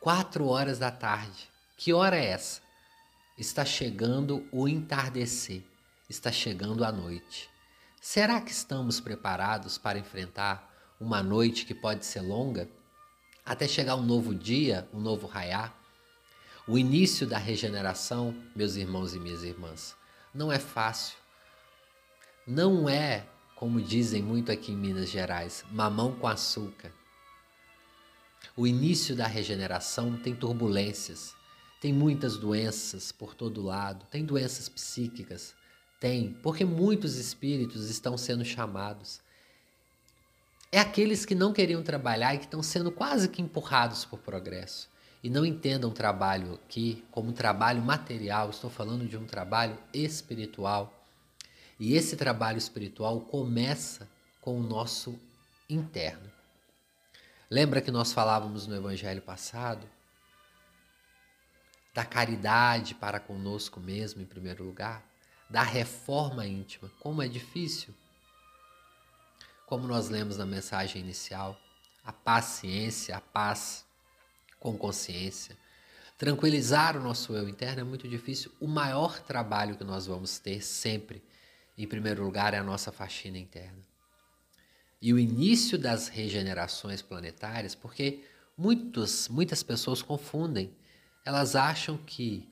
Quatro 0.00 0.46
horas 0.46 0.78
da 0.78 0.90
tarde. 0.90 1.50
Que 1.76 1.92
hora 1.92 2.16
é 2.16 2.24
essa? 2.24 2.62
Está 3.36 3.64
chegando 3.64 4.48
o 4.50 4.66
entardecer. 4.66 5.62
Está 6.08 6.32
chegando 6.32 6.84
a 6.84 6.90
noite. 6.90 7.50
Será 8.00 8.40
que 8.40 8.50
estamos 8.50 8.98
preparados 8.98 9.76
para 9.76 9.98
enfrentar 9.98 10.72
uma 10.98 11.22
noite 11.22 11.66
que 11.66 11.74
pode 11.74 12.06
ser 12.06 12.22
longa? 12.22 12.66
Até 13.50 13.66
chegar 13.66 13.96
um 13.96 14.02
novo 14.04 14.32
dia, 14.32 14.88
um 14.94 15.00
novo 15.00 15.26
raiar. 15.26 15.74
O 16.68 16.78
início 16.78 17.26
da 17.26 17.36
regeneração, 17.36 18.32
meus 18.54 18.76
irmãos 18.76 19.12
e 19.12 19.18
minhas 19.18 19.42
irmãs, 19.42 19.96
não 20.32 20.52
é 20.52 20.58
fácil. 20.60 21.18
Não 22.46 22.88
é, 22.88 23.26
como 23.56 23.82
dizem 23.82 24.22
muito 24.22 24.52
aqui 24.52 24.70
em 24.70 24.76
Minas 24.76 25.10
Gerais, 25.10 25.64
mamão 25.68 26.12
com 26.12 26.28
açúcar. 26.28 26.92
O 28.56 28.68
início 28.68 29.16
da 29.16 29.26
regeneração 29.26 30.16
tem 30.16 30.32
turbulências, 30.32 31.34
tem 31.80 31.92
muitas 31.92 32.36
doenças 32.36 33.10
por 33.10 33.34
todo 33.34 33.64
lado, 33.64 34.06
tem 34.12 34.24
doenças 34.24 34.68
psíquicas, 34.68 35.56
tem, 35.98 36.34
porque 36.34 36.64
muitos 36.64 37.16
espíritos 37.16 37.90
estão 37.90 38.16
sendo 38.16 38.44
chamados 38.44 39.20
é 40.72 40.78
aqueles 40.78 41.24
que 41.24 41.34
não 41.34 41.52
queriam 41.52 41.82
trabalhar 41.82 42.34
e 42.34 42.38
que 42.38 42.44
estão 42.44 42.62
sendo 42.62 42.92
quase 42.92 43.28
que 43.28 43.42
empurrados 43.42 44.04
por 44.04 44.20
progresso. 44.20 44.88
E 45.22 45.28
não 45.28 45.44
entendam 45.44 45.90
o 45.90 45.94
trabalho 45.94 46.54
aqui 46.54 47.04
como 47.10 47.32
trabalho 47.32 47.82
material, 47.82 48.50
estou 48.50 48.70
falando 48.70 49.06
de 49.06 49.16
um 49.16 49.26
trabalho 49.26 49.76
espiritual. 49.92 51.04
E 51.78 51.94
esse 51.94 52.16
trabalho 52.16 52.58
espiritual 52.58 53.20
começa 53.20 54.08
com 54.40 54.58
o 54.58 54.62
nosso 54.62 55.18
interno. 55.68 56.30
Lembra 57.50 57.80
que 57.80 57.90
nós 57.90 58.12
falávamos 58.12 58.66
no 58.66 58.76
evangelho 58.76 59.20
passado 59.20 59.86
da 61.92 62.04
caridade 62.04 62.94
para 62.94 63.18
conosco 63.18 63.80
mesmo, 63.80 64.22
em 64.22 64.26
primeiro 64.26 64.64
lugar, 64.64 65.04
da 65.50 65.62
reforma 65.62 66.46
íntima. 66.46 66.90
Como 67.00 67.20
é 67.20 67.28
difícil 67.28 67.92
como 69.70 69.86
nós 69.86 70.08
lemos 70.08 70.36
na 70.36 70.44
mensagem 70.44 71.00
inicial, 71.00 71.56
a 72.04 72.12
paciência, 72.12 73.16
a 73.16 73.20
paz 73.20 73.86
com 74.58 74.76
consciência. 74.76 75.56
Tranquilizar 76.18 76.96
o 76.96 77.00
nosso 77.00 77.32
eu 77.34 77.48
interno 77.48 77.82
é 77.82 77.84
muito 77.84 78.08
difícil. 78.08 78.50
O 78.58 78.66
maior 78.66 79.20
trabalho 79.20 79.76
que 79.76 79.84
nós 79.84 80.08
vamos 80.08 80.40
ter 80.40 80.60
sempre, 80.60 81.22
em 81.78 81.86
primeiro 81.86 82.24
lugar, 82.24 82.52
é 82.52 82.58
a 82.58 82.64
nossa 82.64 82.90
faxina 82.90 83.38
interna. 83.38 83.78
E 85.00 85.14
o 85.14 85.20
início 85.20 85.78
das 85.78 86.08
regenerações 86.08 87.00
planetárias, 87.00 87.76
porque 87.76 88.24
muitos, 88.58 89.28
muitas 89.28 89.62
pessoas 89.62 90.02
confundem. 90.02 90.74
Elas 91.24 91.54
acham 91.54 91.96
que 91.96 92.44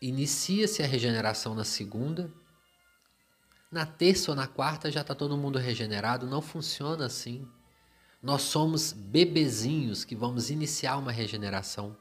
inicia-se 0.00 0.84
a 0.84 0.86
regeneração 0.86 1.52
na 1.52 1.64
segunda 1.64 2.32
na 3.70 3.86
terça 3.86 4.32
ou 4.32 4.36
na 4.36 4.46
quarta 4.46 4.90
já 4.90 5.02
está 5.02 5.14
todo 5.14 5.36
mundo 5.36 5.58
regenerado. 5.58 6.26
Não 6.26 6.42
funciona 6.42 7.06
assim. 7.06 7.46
Nós 8.22 8.42
somos 8.42 8.92
bebezinhos 8.92 10.04
que 10.04 10.16
vamos 10.16 10.50
iniciar 10.50 10.96
uma 10.96 11.12
regeneração. 11.12 11.96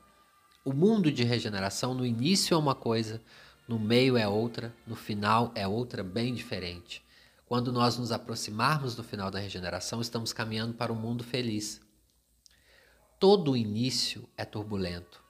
O 0.65 0.73
mundo 0.73 1.11
de 1.11 1.23
regeneração, 1.23 1.93
no 1.93 2.05
início 2.05 2.53
é 2.53 2.57
uma 2.57 2.75
coisa, 2.75 3.21
no 3.67 3.79
meio 3.79 4.17
é 4.17 4.27
outra, 4.27 4.75
no 4.85 4.95
final 4.95 5.51
é 5.55 5.67
outra 5.67 6.03
bem 6.03 6.33
diferente. 6.33 7.03
Quando 7.45 7.71
nós 7.71 7.97
nos 7.97 8.11
aproximarmos 8.11 8.95
do 8.95 9.03
final 9.03 9.31
da 9.31 9.39
regeneração, 9.39 10.01
estamos 10.01 10.33
caminhando 10.33 10.73
para 10.73 10.91
um 10.91 10.95
mundo 10.95 11.23
feliz. 11.23 11.81
Todo 13.19 13.55
início 13.55 14.27
é 14.37 14.45
turbulento. 14.45 15.23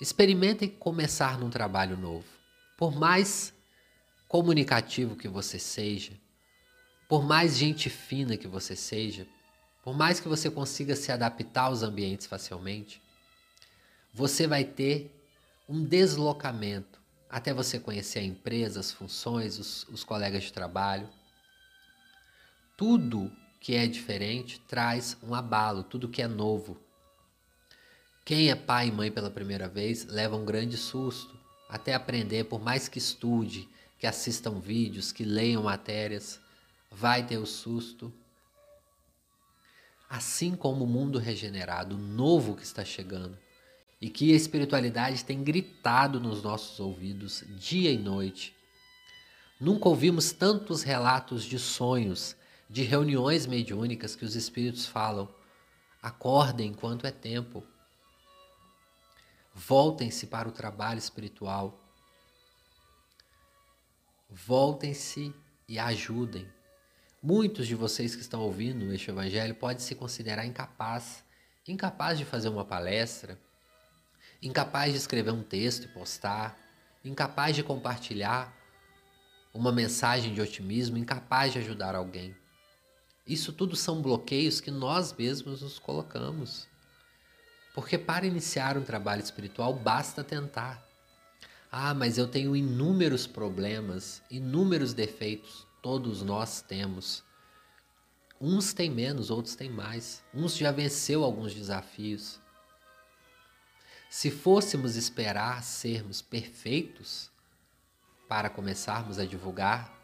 Experimentem 0.00 0.68
começar 0.68 1.38
num 1.38 1.50
trabalho 1.50 1.96
novo. 1.96 2.26
Por 2.76 2.94
mais 2.94 3.54
comunicativo 4.28 5.16
que 5.16 5.26
você 5.26 5.58
seja, 5.58 6.12
por 7.08 7.24
mais 7.24 7.56
gente 7.56 7.88
fina 7.88 8.36
que 8.36 8.46
você 8.46 8.76
seja, 8.76 9.26
por 9.82 9.96
mais 9.96 10.20
que 10.20 10.28
você 10.28 10.50
consiga 10.50 10.94
se 10.94 11.10
adaptar 11.10 11.62
aos 11.62 11.82
ambientes 11.82 12.26
facilmente, 12.26 13.00
você 14.12 14.46
vai 14.46 14.64
ter 14.64 15.10
um 15.66 15.82
deslocamento 15.82 17.00
até 17.30 17.52
você 17.54 17.78
conhecer 17.78 18.18
a 18.18 18.24
empresa, 18.24 18.80
as 18.80 18.92
funções, 18.92 19.58
os, 19.58 19.84
os 19.88 20.04
colegas 20.04 20.44
de 20.44 20.52
trabalho. 20.52 21.08
Tudo 22.76 23.32
que 23.60 23.74
é 23.74 23.86
diferente 23.86 24.60
traz 24.60 25.16
um 25.22 25.34
abalo, 25.34 25.82
tudo 25.82 26.08
que 26.08 26.22
é 26.22 26.28
novo. 26.28 26.78
Quem 28.24 28.50
é 28.50 28.54
pai 28.54 28.88
e 28.88 28.92
mãe 28.92 29.10
pela 29.10 29.30
primeira 29.30 29.68
vez 29.68 30.04
leva 30.04 30.36
um 30.36 30.44
grande 30.44 30.76
susto 30.76 31.38
até 31.68 31.94
aprender, 31.94 32.44
por 32.44 32.60
mais 32.60 32.88
que 32.88 32.98
estude, 32.98 33.68
que 33.98 34.06
assistam 34.06 34.60
vídeos, 34.60 35.12
que 35.12 35.24
leiam 35.24 35.62
matérias, 35.64 36.40
vai 36.90 37.26
ter 37.26 37.38
o 37.38 37.46
susto. 37.46 38.12
Assim 40.08 40.54
como 40.54 40.84
o 40.84 40.88
mundo 40.88 41.18
regenerado, 41.18 41.98
novo 41.98 42.56
que 42.56 42.62
está 42.62 42.84
chegando, 42.84 43.36
e 44.00 44.08
que 44.08 44.32
a 44.32 44.36
espiritualidade 44.36 45.24
tem 45.24 45.42
gritado 45.42 46.20
nos 46.20 46.42
nossos 46.42 46.78
ouvidos 46.78 47.44
dia 47.58 47.90
e 47.90 47.98
noite. 47.98 48.54
Nunca 49.60 49.88
ouvimos 49.88 50.30
tantos 50.30 50.82
relatos 50.82 51.44
de 51.44 51.58
sonhos, 51.58 52.36
de 52.70 52.84
reuniões 52.84 53.46
mediúnicas 53.46 54.14
que 54.14 54.24
os 54.24 54.36
espíritos 54.36 54.86
falam. 54.86 55.28
Acordem 56.00 56.70
enquanto 56.70 57.06
é 57.06 57.10
tempo. 57.10 57.66
Voltem-se 59.52 60.28
para 60.28 60.48
o 60.48 60.52
trabalho 60.52 60.98
espiritual. 60.98 61.87
Voltem-se 64.30 65.34
e 65.66 65.78
ajudem. 65.78 66.46
Muitos 67.22 67.66
de 67.66 67.74
vocês 67.74 68.14
que 68.14 68.20
estão 68.20 68.42
ouvindo 68.42 68.92
este 68.92 69.10
evangelho 69.10 69.54
podem 69.54 69.78
se 69.78 69.94
considerar 69.94 70.44
incapaz, 70.44 71.24
incapaz 71.66 72.18
de 72.18 72.26
fazer 72.26 72.50
uma 72.50 72.64
palestra, 72.64 73.40
incapaz 74.42 74.92
de 74.92 74.98
escrever 74.98 75.30
um 75.30 75.42
texto 75.42 75.84
e 75.84 75.88
postar, 75.88 76.58
incapaz 77.02 77.56
de 77.56 77.62
compartilhar 77.62 78.54
uma 79.54 79.72
mensagem 79.72 80.34
de 80.34 80.42
otimismo, 80.42 80.98
incapaz 80.98 81.54
de 81.54 81.58
ajudar 81.60 81.94
alguém. 81.94 82.36
Isso 83.26 83.52
tudo 83.52 83.74
são 83.76 84.02
bloqueios 84.02 84.60
que 84.60 84.70
nós 84.70 85.12
mesmos 85.12 85.62
nos 85.62 85.78
colocamos. 85.78 86.68
Porque 87.74 87.96
para 87.96 88.26
iniciar 88.26 88.76
um 88.76 88.84
trabalho 88.84 89.22
espiritual 89.22 89.72
basta 89.74 90.22
tentar. 90.22 90.87
Ah, 91.70 91.92
mas 91.92 92.16
eu 92.16 92.26
tenho 92.26 92.56
inúmeros 92.56 93.26
problemas, 93.26 94.22
inúmeros 94.30 94.94
defeitos, 94.94 95.66
todos 95.82 96.22
nós 96.22 96.62
temos. 96.62 97.22
Uns 98.40 98.72
têm 98.72 98.90
menos, 98.90 99.30
outros 99.30 99.54
têm 99.54 99.68
mais. 99.68 100.24
Uns 100.32 100.56
já 100.56 100.70
venceu 100.70 101.24
alguns 101.24 101.54
desafios. 101.54 102.40
Se 104.08 104.30
fôssemos 104.30 104.96
esperar 104.96 105.62
sermos 105.62 106.22
perfeitos 106.22 107.30
para 108.28 108.48
começarmos 108.48 109.18
a 109.18 109.26
divulgar 109.26 109.94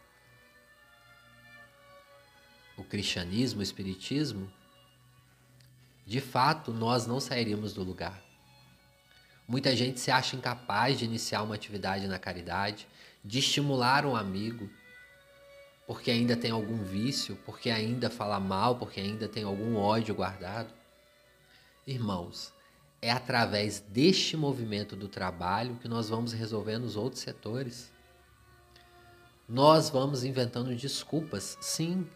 o 2.76 2.85
cristianismo, 2.85 3.61
o 3.61 3.62
espiritismo, 3.62 4.52
de 6.04 6.21
fato 6.21 6.73
nós 6.73 7.06
não 7.06 7.21
sairíamos 7.21 7.73
do 7.73 7.83
lugar. 7.83 8.23
Muita 9.47 9.77
gente 9.77 10.01
se 10.01 10.11
acha 10.11 10.37
incapaz 10.37 10.99
de 10.99 11.05
iniciar 11.05 11.43
uma 11.43 11.55
atividade 11.55 12.07
na 12.07 12.19
caridade, 12.19 12.89
de 13.23 13.39
estimular 13.39 14.07
um 14.07 14.17
amigo, 14.17 14.71
porque 15.87 16.11
ainda 16.11 16.35
tem 16.37 16.51
algum 16.51 16.83
vício, 16.83 17.37
porque 17.45 17.71
ainda 17.71 18.09
fala 18.09 18.41
mal, 18.41 18.77
porque 18.77 19.01
ainda 19.01 19.29
tem 19.29 19.45
algum 19.45 19.77
ódio 19.77 20.15
guardado. 20.15 20.73
Irmãos, 21.87 22.54
é 23.02 23.11
através 23.11 23.80
deste 23.80 24.35
movimento 24.35 24.97
do 24.97 25.09
trabalho 25.09 25.76
que 25.76 25.87
nós 25.87 26.09
vamos 26.09 26.33
resolvendo 26.33 26.85
os 26.85 26.97
outros 26.97 27.21
setores. 27.21 27.93
Nós 29.47 29.91
vamos 29.91 30.25
inventando 30.25 30.75
desculpas, 30.75 31.59
sim. 31.61 32.09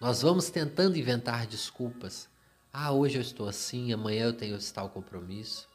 Nós 0.00 0.22
vamos 0.22 0.50
tentando 0.50 0.96
inventar 0.96 1.48
desculpas. 1.48 2.29
Ah, 2.72 2.92
hoje 2.92 3.18
eu 3.18 3.20
estou 3.20 3.48
assim, 3.48 3.92
amanhã 3.92 4.26
eu 4.26 4.32
tenho 4.32 4.56
esse 4.56 4.72
tal 4.72 4.88
compromisso. 4.88 5.68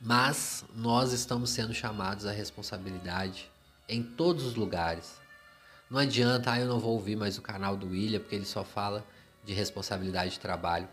Mas 0.00 0.64
nós 0.74 1.12
estamos 1.12 1.50
sendo 1.50 1.74
chamados 1.74 2.24
à 2.24 2.32
responsabilidade 2.32 3.50
em 3.86 4.02
todos 4.02 4.46
os 4.46 4.54
lugares. 4.54 5.20
Não 5.90 5.98
adianta, 5.98 6.52
ah, 6.52 6.58
eu 6.58 6.66
não 6.66 6.80
vou 6.80 6.94
ouvir 6.94 7.16
mais 7.16 7.36
o 7.36 7.42
canal 7.42 7.76
do 7.76 7.88
William, 7.88 8.18
porque 8.18 8.34
ele 8.34 8.46
só 8.46 8.64
fala 8.64 9.06
de 9.44 9.52
responsabilidade 9.52 10.32
de 10.32 10.40
trabalho. 10.40 10.88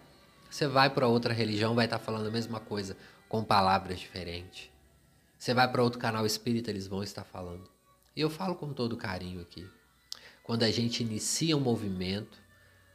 Você 0.52 0.68
vai 0.68 0.90
para 0.90 1.08
outra 1.08 1.34
religião, 1.34 1.74
vai 1.74 1.86
estar 1.86 2.00
falando 2.00 2.28
a 2.28 2.32
mesma 2.32 2.60
coisa, 2.60 2.98
com 3.30 3.42
palavras 3.42 3.98
diferentes. 3.98 4.70
Você 5.38 5.54
vai 5.54 5.72
para 5.72 5.82
outro 5.82 6.00
canal 6.00 6.26
espírita, 6.26 6.70
eles 6.70 6.86
vão 6.86 7.02
estar 7.02 7.24
falando. 7.24 7.70
E 8.14 8.20
eu 8.20 8.30
falo 8.30 8.56
com 8.56 8.74
todo 8.74 8.98
carinho 8.98 9.40
aqui. 9.40 9.66
Quando 10.44 10.64
a 10.64 10.72
gente 10.72 11.02
inicia 11.02 11.56
um 11.56 11.62
movimento, 11.62 12.38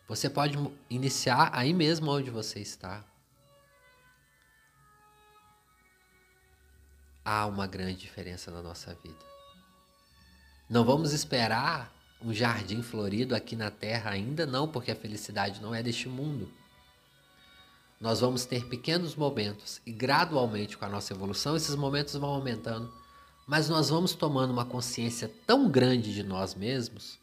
você 0.09 0.29
pode 0.29 0.59
iniciar 0.88 1.51
aí 1.53 1.73
mesmo 1.73 2.11
onde 2.11 2.31
você 2.31 2.61
está. 2.61 3.05
Há 7.25 7.47
uma 7.47 7.67
grande 7.67 8.01
diferença 8.01 8.51
na 8.51 8.62
nossa 8.62 8.95
vida. 9.03 9.25
Não 10.69 10.85
vamos 10.85 11.12
esperar 11.12 11.93
um 12.21 12.33
jardim 12.33 12.83
florido 12.83 13.35
aqui 13.35 13.57
na 13.57 13.71
terra 13.71 14.11
ainda 14.11 14.45
não, 14.47 14.69
porque 14.69 14.90
a 14.90 14.97
felicidade 14.97 15.61
não 15.61 15.75
é 15.75 15.83
deste 15.83 16.09
mundo 16.09 16.53
nós 18.05 18.21
vamos 18.21 18.45
ter 18.45 18.67
pequenos 18.67 19.17
momentos 19.17 19.81
e 19.87 19.90
gradualmente 19.90 20.77
com 20.77 20.85
a 20.85 20.88
nossa 20.90 21.14
evolução 21.14 21.57
esses 21.57 21.75
momentos 21.75 22.14
vão 22.14 22.29
aumentando, 22.29 22.93
mas 23.47 23.71
nós 23.71 23.88
vamos 23.88 24.12
tomando 24.12 24.51
uma 24.51 24.67
consciência 24.67 25.31
tão 25.47 25.71
grande 25.71 26.12
de 26.12 26.23
nós 26.23 26.55
mesmos, 26.55 27.19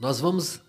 nós 0.00 0.18
vamos 0.18 0.60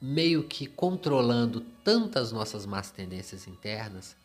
meio 0.00 0.44
que 0.44 0.66
controlando 0.66 1.60
tantas 1.84 2.32
nossas 2.32 2.64
más 2.64 2.90
tendências 2.90 3.46
internas 3.46 4.16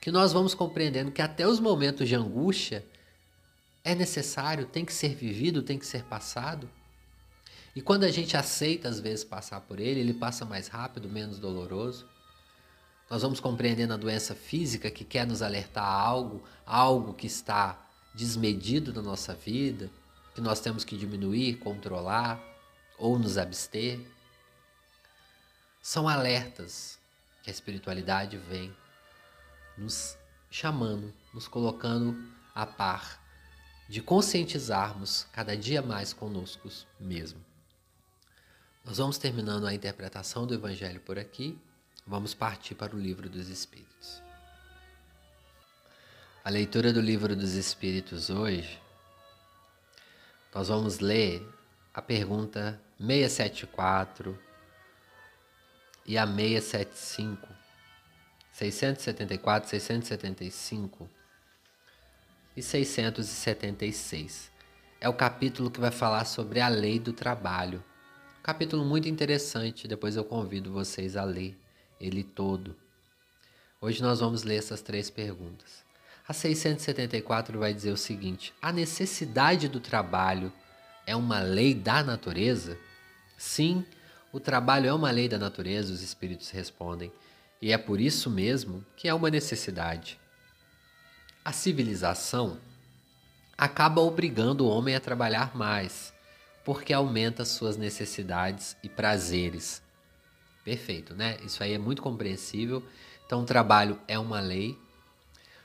que 0.00 0.10
nós 0.10 0.32
vamos 0.32 0.54
compreendendo 0.54 1.12
que 1.12 1.22
até 1.22 1.46
os 1.46 1.60
momentos 1.60 2.08
de 2.08 2.14
angústia 2.14 2.84
é 3.84 3.94
necessário, 3.94 4.66
tem 4.66 4.84
que 4.84 4.92
ser 4.92 5.14
vivido, 5.14 5.62
tem 5.62 5.78
que 5.78 5.86
ser 5.86 6.02
passado. 6.04 6.68
E 7.74 7.80
quando 7.80 8.04
a 8.04 8.10
gente 8.10 8.36
aceita, 8.36 8.88
às 8.88 8.98
vezes, 8.98 9.24
passar 9.24 9.60
por 9.60 9.78
ele, 9.78 10.00
ele 10.00 10.14
passa 10.14 10.44
mais 10.44 10.68
rápido, 10.68 11.08
menos 11.08 11.38
doloroso. 11.38 12.06
Nós 13.08 13.22
vamos 13.22 13.38
compreendendo 13.38 13.94
a 13.94 13.96
doença 13.96 14.34
física 14.34 14.90
que 14.90 15.04
quer 15.04 15.26
nos 15.26 15.40
alertar 15.40 15.84
a 15.84 16.00
algo, 16.00 16.42
algo 16.66 17.14
que 17.14 17.26
está 17.26 17.88
desmedido 18.14 18.92
na 18.92 19.02
nossa 19.02 19.34
vida, 19.34 19.90
que 20.34 20.40
nós 20.40 20.60
temos 20.60 20.84
que 20.84 20.96
diminuir, 20.96 21.58
controlar 21.58 22.51
ou 23.02 23.18
nos 23.18 23.36
abster. 23.36 24.00
São 25.82 26.08
alertas 26.08 27.00
que 27.42 27.50
a 27.50 27.52
espiritualidade 27.52 28.38
vem 28.38 28.72
nos 29.76 30.16
chamando, 30.48 31.12
nos 31.34 31.48
colocando 31.48 32.16
a 32.54 32.64
par 32.64 33.20
de 33.88 34.00
conscientizarmos 34.00 35.26
cada 35.32 35.56
dia 35.56 35.82
mais 35.82 36.12
conosco 36.12 36.70
mesmo. 37.00 37.44
Nós 38.84 38.98
vamos 38.98 39.18
terminando 39.18 39.66
a 39.66 39.74
interpretação 39.74 40.46
do 40.46 40.54
Evangelho 40.54 41.00
por 41.00 41.18
aqui. 41.18 41.58
Vamos 42.06 42.34
partir 42.34 42.76
para 42.76 42.94
o 42.94 43.00
Livro 43.00 43.28
dos 43.28 43.48
Espíritos. 43.48 44.22
A 46.44 46.50
leitura 46.50 46.92
do 46.92 47.00
Livro 47.00 47.34
dos 47.34 47.54
Espíritos 47.54 48.30
hoje, 48.30 48.80
nós 50.54 50.68
vamos 50.68 51.00
ler 51.00 51.44
a 51.92 52.00
pergunta 52.00 52.80
674 53.04 54.38
e 56.06 56.16
a 56.16 56.26
675, 56.26 57.48
674, 58.52 59.68
675 59.68 61.10
e 62.56 62.62
676. 62.62 64.50
É 65.00 65.08
o 65.08 65.14
capítulo 65.14 65.70
que 65.70 65.80
vai 65.80 65.90
falar 65.90 66.24
sobre 66.24 66.60
a 66.60 66.68
lei 66.68 66.98
do 66.98 67.12
trabalho 67.12 67.84
Capítulo 68.42 68.84
muito 68.84 69.08
interessante, 69.08 69.86
depois 69.86 70.16
eu 70.16 70.24
convido 70.24 70.72
vocês 70.72 71.16
a 71.16 71.22
ler 71.22 71.56
ele 72.00 72.24
todo. 72.24 72.74
Hoje 73.80 74.02
nós 74.02 74.18
vamos 74.18 74.42
ler 74.42 74.56
essas 74.56 74.82
três 74.82 75.08
perguntas. 75.08 75.84
A 76.26 76.32
674 76.32 77.56
vai 77.56 77.72
dizer 77.72 77.92
o 77.92 77.96
seguinte: 77.96 78.52
A 78.60 78.72
necessidade 78.72 79.68
do 79.68 79.78
trabalho 79.78 80.52
é 81.06 81.14
uma 81.14 81.38
lei 81.38 81.72
da 81.72 82.02
natureza? 82.02 82.76
Sim, 83.42 83.84
o 84.32 84.38
trabalho 84.38 84.88
é 84.88 84.94
uma 84.94 85.10
lei 85.10 85.28
da 85.28 85.36
natureza, 85.36 85.92
os 85.92 86.00
espíritos 86.00 86.48
respondem, 86.50 87.12
e 87.60 87.72
é 87.72 87.76
por 87.76 88.00
isso 88.00 88.30
mesmo 88.30 88.86
que 88.96 89.08
é 89.08 89.12
uma 89.12 89.28
necessidade. 89.28 90.16
A 91.44 91.52
civilização 91.52 92.56
acaba 93.58 94.00
obrigando 94.00 94.64
o 94.64 94.68
homem 94.68 94.94
a 94.94 95.00
trabalhar 95.00 95.56
mais, 95.56 96.14
porque 96.64 96.92
aumenta 96.92 97.44
suas 97.44 97.76
necessidades 97.76 98.76
e 98.80 98.88
prazeres. 98.88 99.82
Perfeito, 100.64 101.12
né? 101.12 101.36
Isso 101.44 101.64
aí 101.64 101.72
é 101.72 101.78
muito 101.78 102.00
compreensível. 102.00 102.80
Então, 103.26 103.42
o 103.42 103.44
trabalho 103.44 104.00
é 104.06 104.16
uma 104.16 104.38
lei. 104.38 104.78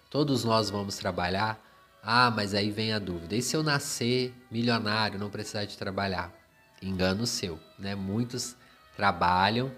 Todos 0.10 0.44
nós 0.44 0.72
vamos 0.72 0.98
trabalhar. 0.98 1.64
Ah, 2.02 2.32
mas 2.32 2.56
aí 2.56 2.72
vem 2.72 2.92
a 2.92 2.98
dúvida. 2.98 3.36
E 3.36 3.42
se 3.42 3.56
eu 3.56 3.62
nascer 3.62 4.34
milionário, 4.50 5.20
não 5.20 5.30
precisar 5.30 5.66
de 5.66 5.78
trabalhar? 5.78 6.37
Engano 6.82 7.26
seu, 7.26 7.60
né? 7.78 7.96
Muitos 7.96 8.56
trabalham 8.96 9.72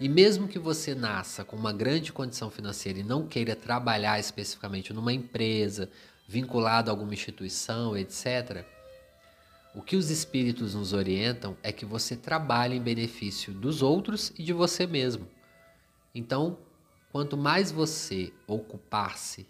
e 0.00 0.08
mesmo 0.08 0.48
que 0.48 0.58
você 0.58 0.94
nasça 0.94 1.44
com 1.44 1.54
uma 1.54 1.72
grande 1.72 2.10
condição 2.10 2.50
financeira 2.50 2.98
e 2.98 3.02
não 3.02 3.26
queira 3.26 3.54
trabalhar 3.54 4.18
especificamente 4.18 4.94
numa 4.94 5.12
empresa, 5.12 5.90
vinculado 6.26 6.90
a 6.90 6.92
alguma 6.92 7.12
instituição, 7.12 7.96
etc., 7.96 8.64
o 9.72 9.82
que 9.82 9.94
os 9.94 10.10
espíritos 10.10 10.74
nos 10.74 10.92
orientam 10.92 11.56
é 11.62 11.70
que 11.70 11.84
você 11.84 12.16
trabalhe 12.16 12.76
em 12.76 12.82
benefício 12.82 13.52
dos 13.52 13.82
outros 13.82 14.32
e 14.36 14.42
de 14.42 14.52
você 14.52 14.84
mesmo. 14.84 15.28
Então, 16.12 16.58
quanto 17.12 17.36
mais 17.36 17.70
você 17.70 18.32
ocupar-se 18.48 19.46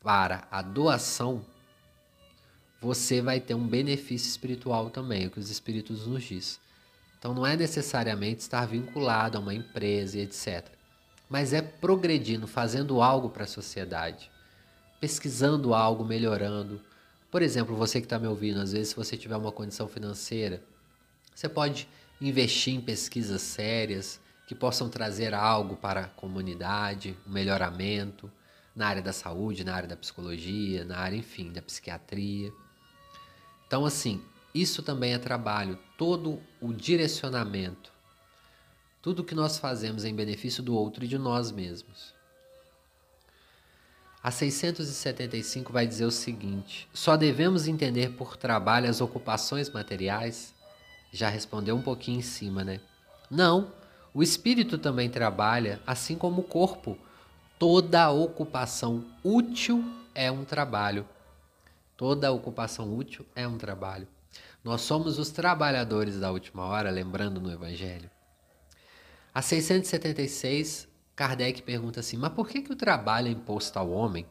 para 0.00 0.46
a 0.52 0.62
doação, 0.62 1.44
você 2.84 3.22
vai 3.22 3.40
ter 3.40 3.54
um 3.54 3.66
benefício 3.66 4.28
espiritual 4.28 4.90
também, 4.90 5.24
é 5.24 5.26
o 5.26 5.30
que 5.30 5.38
os 5.38 5.50
espíritos 5.50 6.06
nos 6.06 6.22
diz. 6.22 6.60
Então 7.18 7.32
não 7.32 7.46
é 7.46 7.56
necessariamente 7.56 8.40
estar 8.40 8.66
vinculado 8.66 9.38
a 9.38 9.40
uma 9.40 9.54
empresa 9.54 10.18
e 10.18 10.20
etc. 10.20 10.68
Mas 11.28 11.54
é 11.54 11.62
progredindo, 11.62 12.46
fazendo 12.46 13.00
algo 13.00 13.30
para 13.30 13.44
a 13.44 13.46
sociedade, 13.46 14.30
pesquisando 15.00 15.72
algo, 15.72 16.04
melhorando, 16.04 16.80
por 17.30 17.40
exemplo, 17.40 17.74
você 17.74 18.00
que 18.00 18.06
está 18.06 18.18
me 18.18 18.28
ouvindo, 18.28 18.60
às 18.60 18.72
vezes, 18.72 18.90
se 18.90 18.96
você 18.96 19.16
tiver 19.16 19.36
uma 19.36 19.50
condição 19.50 19.88
financeira, 19.88 20.62
você 21.34 21.48
pode 21.48 21.88
investir 22.20 22.74
em 22.74 22.80
pesquisas 22.80 23.40
sérias 23.42 24.20
que 24.46 24.54
possam 24.54 24.88
trazer 24.88 25.32
algo 25.32 25.74
para 25.74 26.02
a 26.02 26.08
comunidade, 26.08 27.16
um 27.26 27.32
melhoramento 27.32 28.30
na 28.76 28.86
área 28.86 29.02
da 29.02 29.12
saúde, 29.12 29.64
na 29.64 29.74
área 29.74 29.88
da 29.88 29.96
psicologia, 29.96 30.84
na 30.84 30.98
área, 30.98 31.16
enfim, 31.16 31.50
da 31.50 31.62
psiquiatria. 31.62 32.52
Então, 33.74 33.84
assim, 33.84 34.22
isso 34.54 34.84
também 34.84 35.14
é 35.14 35.18
trabalho, 35.18 35.76
todo 35.98 36.40
o 36.60 36.72
direcionamento, 36.72 37.90
tudo 39.02 39.24
que 39.24 39.34
nós 39.34 39.58
fazemos 39.58 40.04
em 40.04 40.14
benefício 40.14 40.62
do 40.62 40.76
outro 40.76 41.04
e 41.04 41.08
de 41.08 41.18
nós 41.18 41.50
mesmos. 41.50 42.14
A 44.22 44.30
675 44.30 45.72
vai 45.72 45.88
dizer 45.88 46.04
o 46.04 46.10
seguinte: 46.12 46.88
só 46.94 47.16
devemos 47.16 47.66
entender 47.66 48.10
por 48.10 48.36
trabalho 48.36 48.88
as 48.88 49.00
ocupações 49.00 49.68
materiais? 49.68 50.54
Já 51.10 51.28
respondeu 51.28 51.74
um 51.74 51.82
pouquinho 51.82 52.20
em 52.20 52.22
cima, 52.22 52.62
né? 52.62 52.80
Não, 53.28 53.72
o 54.14 54.22
espírito 54.22 54.78
também 54.78 55.10
trabalha, 55.10 55.82
assim 55.84 56.14
como 56.14 56.42
o 56.42 56.44
corpo. 56.44 56.96
Toda 57.58 58.08
ocupação 58.08 59.04
útil 59.24 59.84
é 60.14 60.30
um 60.30 60.44
trabalho. 60.44 61.04
Toda 61.96 62.32
ocupação 62.32 62.92
útil 62.94 63.26
é 63.34 63.46
um 63.46 63.56
trabalho. 63.56 64.08
Nós 64.62 64.80
somos 64.80 65.18
os 65.18 65.30
trabalhadores 65.30 66.18
da 66.18 66.30
última 66.32 66.64
hora, 66.64 66.90
lembrando 66.90 67.40
no 67.40 67.52
Evangelho. 67.52 68.10
A 69.32 69.40
676 69.40 70.88
Kardec 71.14 71.62
pergunta 71.62 72.00
assim: 72.00 72.16
mas 72.16 72.32
por 72.32 72.48
que, 72.48 72.62
que 72.62 72.72
o 72.72 72.76
trabalho 72.76 73.28
é 73.28 73.30
imposto 73.30 73.78
ao 73.78 73.90
homem? 73.90 74.26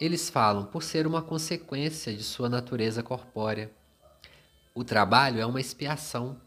Eles 0.00 0.30
falam 0.30 0.64
por 0.64 0.82
ser 0.82 1.06
uma 1.06 1.22
consequência 1.22 2.14
de 2.14 2.22
sua 2.22 2.48
natureza 2.48 3.02
corpórea. 3.02 3.70
O 4.74 4.84
trabalho 4.84 5.40
é 5.40 5.46
uma 5.46 5.60
expiação 5.60 6.40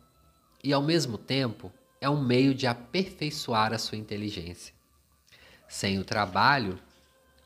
e, 0.63 0.71
ao 0.71 0.81
mesmo 0.81 1.17
tempo, 1.17 1.71
é 1.99 2.09
um 2.09 2.21
meio 2.21 2.55
de 2.55 2.65
aperfeiçoar 2.65 3.73
a 3.73 3.77
sua 3.77 3.97
inteligência. 3.97 4.73
Sem 5.67 5.99
o 5.99 6.05
trabalho, 6.05 6.79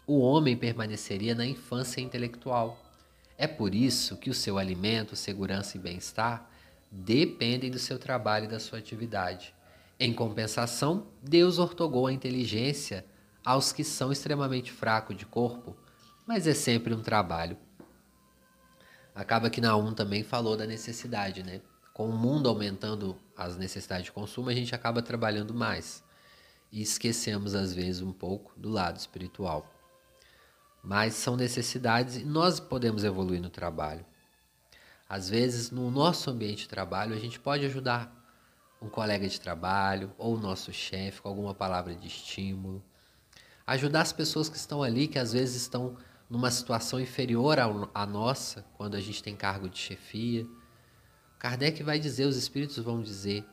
o 0.07 0.19
homem 0.19 0.55
permaneceria 0.55 1.33
na 1.33 1.45
infância 1.45 1.99
intelectual. 1.99 2.79
É 3.37 3.47
por 3.47 3.73
isso 3.73 4.17
que 4.17 4.29
o 4.29 4.33
seu 4.33 4.57
alimento, 4.57 5.15
segurança 5.15 5.77
e 5.77 5.79
bem-estar 5.79 6.49
dependem 6.91 7.71
do 7.71 7.79
seu 7.79 7.97
trabalho 7.97 8.45
e 8.45 8.49
da 8.49 8.59
sua 8.59 8.79
atividade. 8.79 9.53
Em 9.99 10.13
compensação, 10.13 11.07
Deus 11.21 11.57
ortogou 11.57 12.07
a 12.07 12.13
inteligência 12.13 13.05
aos 13.43 13.71
que 13.71 13.83
são 13.83 14.11
extremamente 14.11 14.71
fracos 14.71 15.15
de 15.15 15.25
corpo, 15.25 15.75
mas 16.25 16.47
é 16.47 16.53
sempre 16.53 16.93
um 16.93 17.01
trabalho. 17.01 17.57
Acaba 19.13 19.49
que 19.49 19.61
Naum 19.61 19.93
também 19.93 20.23
falou 20.23 20.57
da 20.57 20.65
necessidade, 20.65 21.43
né? 21.43 21.61
Com 21.93 22.09
o 22.09 22.17
mundo 22.17 22.49
aumentando 22.49 23.17
as 23.37 23.55
necessidades 23.55 24.05
de 24.05 24.11
consumo, 24.11 24.49
a 24.49 24.53
gente 24.53 24.75
acaba 24.75 25.01
trabalhando 25.01 25.53
mais 25.53 26.03
e 26.71 26.81
esquecemos 26.81 27.55
às 27.55 27.73
vezes 27.73 28.01
um 28.01 28.11
pouco 28.11 28.51
do 28.57 28.69
lado 28.69 28.97
espiritual. 28.97 29.74
Mas 30.85 31.15
são 31.15 31.35
necessidades 31.35 32.15
e 32.15 32.23
nós 32.23 32.59
podemos 32.59 33.03
evoluir 33.03 33.41
no 33.41 33.49
trabalho. 33.49 34.05
Às 35.09 35.27
vezes, 35.27 35.71
no 35.71 35.89
nosso 35.89 36.29
ambiente 36.29 36.59
de 36.63 36.69
trabalho, 36.69 37.15
a 37.15 37.19
gente 37.19 37.39
pode 37.39 37.65
ajudar 37.65 38.13
um 38.79 38.87
colega 38.87 39.27
de 39.27 39.41
trabalho 39.41 40.13
ou 40.15 40.35
o 40.35 40.39
nosso 40.39 40.71
chefe 40.71 41.21
com 41.21 41.27
alguma 41.27 41.55
palavra 41.55 41.95
de 41.95 42.05
estímulo. 42.05 42.83
Ajudar 43.65 44.01
as 44.01 44.13
pessoas 44.13 44.47
que 44.47 44.57
estão 44.57 44.83
ali, 44.83 45.07
que 45.07 45.17
às 45.17 45.33
vezes 45.33 45.55
estão 45.55 45.97
numa 46.29 46.51
situação 46.51 46.99
inferior 46.99 47.57
à 47.93 48.05
nossa, 48.05 48.63
quando 48.75 48.93
a 48.93 49.01
gente 49.01 49.23
tem 49.23 49.35
cargo 49.35 49.67
de 49.67 49.79
chefia. 49.79 50.45
Kardec 51.39 51.81
vai 51.81 51.97
dizer, 51.97 52.25
os 52.25 52.37
espíritos 52.37 52.77
vão 52.77 53.01
dizer, 53.01 53.43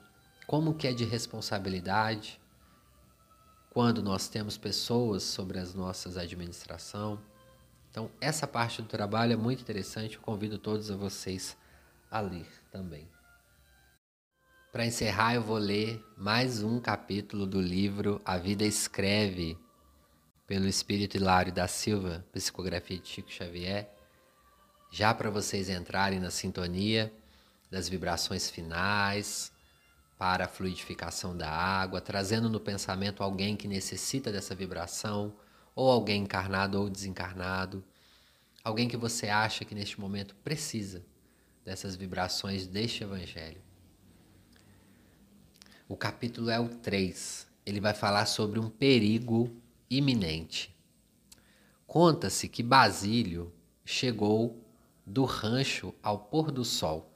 como 0.46 0.74
que 0.74 0.86
é 0.86 0.92
de 0.92 1.04
responsabilidade 1.04 2.38
quando 3.72 4.02
nós 4.02 4.28
temos 4.28 4.58
pessoas 4.58 5.22
sobre 5.22 5.58
as 5.58 5.72
nossas 5.72 6.18
administração. 6.18 7.18
Então, 7.90 8.10
essa 8.20 8.46
parte 8.46 8.82
do 8.82 8.88
trabalho 8.88 9.32
é 9.32 9.36
muito 9.36 9.62
interessante, 9.62 10.16
eu 10.16 10.20
convido 10.20 10.58
todos 10.58 10.90
a 10.90 10.96
vocês 10.96 11.56
a 12.10 12.20
ler 12.20 12.46
também. 12.70 13.08
Para 14.70 14.84
encerrar, 14.84 15.34
eu 15.34 15.42
vou 15.42 15.56
ler 15.56 16.04
mais 16.18 16.62
um 16.62 16.78
capítulo 16.80 17.46
do 17.46 17.62
livro 17.62 18.20
A 18.26 18.36
Vida 18.36 18.64
Escreve, 18.64 19.58
pelo 20.46 20.66
Espírito 20.66 21.16
Hilário 21.16 21.52
da 21.52 21.66
Silva, 21.66 22.26
psicografia 22.30 22.98
de 22.98 23.08
Chico 23.08 23.30
Xavier, 23.30 23.90
já 24.90 25.14
para 25.14 25.30
vocês 25.30 25.70
entrarem 25.70 26.20
na 26.20 26.30
sintonia 26.30 27.10
das 27.70 27.88
vibrações 27.88 28.50
finais 28.50 29.51
para 30.22 30.44
a 30.44 30.48
fluidificação 30.48 31.36
da 31.36 31.50
água, 31.50 32.00
trazendo 32.00 32.48
no 32.48 32.60
pensamento 32.60 33.24
alguém 33.24 33.56
que 33.56 33.66
necessita 33.66 34.30
dessa 34.30 34.54
vibração, 34.54 35.34
ou 35.74 35.90
alguém 35.90 36.22
encarnado 36.22 36.80
ou 36.80 36.88
desencarnado, 36.88 37.84
alguém 38.62 38.86
que 38.86 38.96
você 38.96 39.28
acha 39.28 39.64
que 39.64 39.74
neste 39.74 40.00
momento 40.00 40.36
precisa 40.36 41.04
dessas 41.64 41.96
vibrações 41.96 42.68
deste 42.68 43.02
Evangelho. 43.02 43.60
O 45.88 45.96
capítulo 45.96 46.50
é 46.50 46.60
o 46.60 46.68
3. 46.68 47.48
Ele 47.66 47.80
vai 47.80 47.92
falar 47.92 48.26
sobre 48.26 48.60
um 48.60 48.70
perigo 48.70 49.60
iminente. 49.90 50.72
Conta-se 51.84 52.48
que 52.48 52.62
Basílio 52.62 53.52
chegou 53.84 54.64
do 55.04 55.24
rancho 55.24 55.92
ao 56.00 56.16
pôr 56.16 56.52
do 56.52 56.64
sol. 56.64 57.11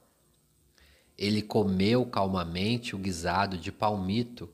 Ele 1.17 1.41
comeu 1.41 2.05
calmamente 2.05 2.95
o 2.95 2.99
guisado 2.99 3.57
de 3.57 3.71
palmito 3.71 4.53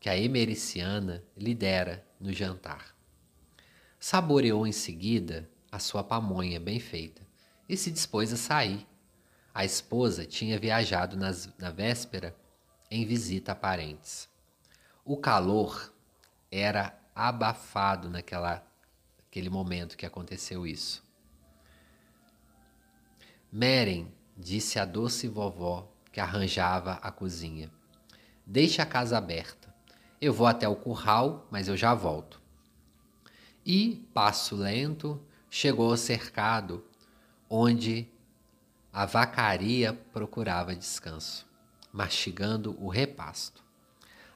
que 0.00 0.08
a 0.08 0.16
emericiana 0.16 1.22
lhe 1.36 1.54
dera 1.54 2.04
no 2.18 2.32
jantar. 2.32 2.96
Saboreou 3.98 4.66
em 4.66 4.72
seguida 4.72 5.48
a 5.70 5.78
sua 5.78 6.02
pamonha 6.02 6.58
bem 6.58 6.80
feita 6.80 7.22
e 7.68 7.76
se 7.76 7.90
dispôs 7.90 8.32
a 8.32 8.36
sair. 8.36 8.86
A 9.54 9.64
esposa 9.64 10.24
tinha 10.24 10.58
viajado 10.58 11.16
nas, 11.16 11.48
na 11.58 11.70
véspera 11.70 12.34
em 12.90 13.04
visita 13.04 13.52
a 13.52 13.54
parentes. 13.54 14.28
O 15.04 15.16
calor 15.16 15.92
era 16.50 16.98
abafado 17.14 18.08
naquela 18.08 18.66
aquele 19.28 19.48
momento 19.48 19.96
que 19.96 20.04
aconteceu 20.04 20.66
isso. 20.66 21.04
Meren 23.52 24.12
disse 24.36 24.78
à 24.78 24.84
doce 24.84 25.28
vovó 25.28 25.89
que 26.12 26.20
arranjava 26.20 26.94
a 27.02 27.10
cozinha: 27.10 27.70
Deixe 28.46 28.80
a 28.80 28.86
casa 28.86 29.18
aberta. 29.18 29.74
Eu 30.20 30.32
vou 30.32 30.46
até 30.46 30.68
o 30.68 30.76
curral, 30.76 31.46
mas 31.50 31.68
eu 31.68 31.76
já 31.76 31.94
volto. 31.94 32.40
E, 33.64 34.06
passo 34.12 34.56
lento, 34.56 35.20
chegou 35.48 35.90
ao 35.90 35.96
cercado, 35.96 36.84
onde 37.48 38.06
a 38.92 39.06
vacaria 39.06 39.92
procurava 40.12 40.74
descanso 40.74 41.50
mastigando 41.92 42.76
o 42.80 42.88
repasto. 42.88 43.62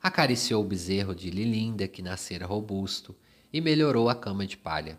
Acariciou 0.02 0.62
o 0.62 0.66
bezerro 0.66 1.14
de 1.14 1.30
Lilinda, 1.30 1.88
que 1.88 2.02
nascera 2.02 2.46
robusto 2.46 3.14
e 3.52 3.60
melhorou 3.60 4.08
a 4.08 4.14
cama 4.14 4.46
de 4.46 4.56
palha. 4.56 4.98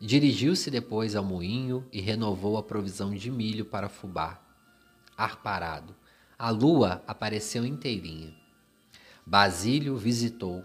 Dirigiu-se 0.00 0.70
depois 0.70 1.16
ao 1.16 1.24
moinho 1.24 1.84
e 1.90 2.00
renovou 2.00 2.56
a 2.56 2.62
provisão 2.62 3.12
de 3.12 3.30
milho 3.30 3.64
para 3.64 3.88
fubá. 3.88 4.40
Ar 5.16 5.42
parado. 5.42 5.96
A 6.40 6.50
lua 6.50 7.02
apareceu 7.04 7.66
inteirinha. 7.66 8.32
Basílio 9.26 9.96
visitou, 9.96 10.64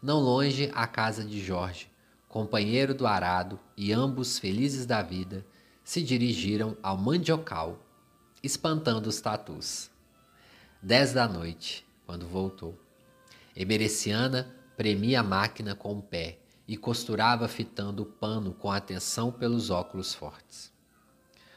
não 0.00 0.20
longe, 0.20 0.70
a 0.72 0.86
casa 0.86 1.24
de 1.24 1.44
Jorge, 1.44 1.90
companheiro 2.28 2.94
do 2.94 3.04
arado, 3.04 3.58
e 3.76 3.92
ambos, 3.92 4.38
felizes 4.38 4.86
da 4.86 5.02
vida, 5.02 5.44
se 5.82 6.00
dirigiram 6.00 6.76
ao 6.80 6.96
mandiocal, 6.96 7.84
espantando 8.40 9.08
os 9.08 9.20
tatus. 9.20 9.90
Dez 10.80 11.12
da 11.12 11.26
noite, 11.26 11.84
quando 12.06 12.28
voltou. 12.28 12.78
Emereciana 13.56 14.54
premia 14.76 15.20
a 15.20 15.24
máquina 15.24 15.74
com 15.74 15.98
o 15.98 16.02
pé 16.02 16.38
e 16.68 16.76
costurava 16.76 17.48
fitando 17.48 18.04
o 18.04 18.06
pano 18.06 18.54
com 18.54 18.70
atenção 18.70 19.32
pelos 19.32 19.70
óculos 19.70 20.14
fortes. 20.14 20.72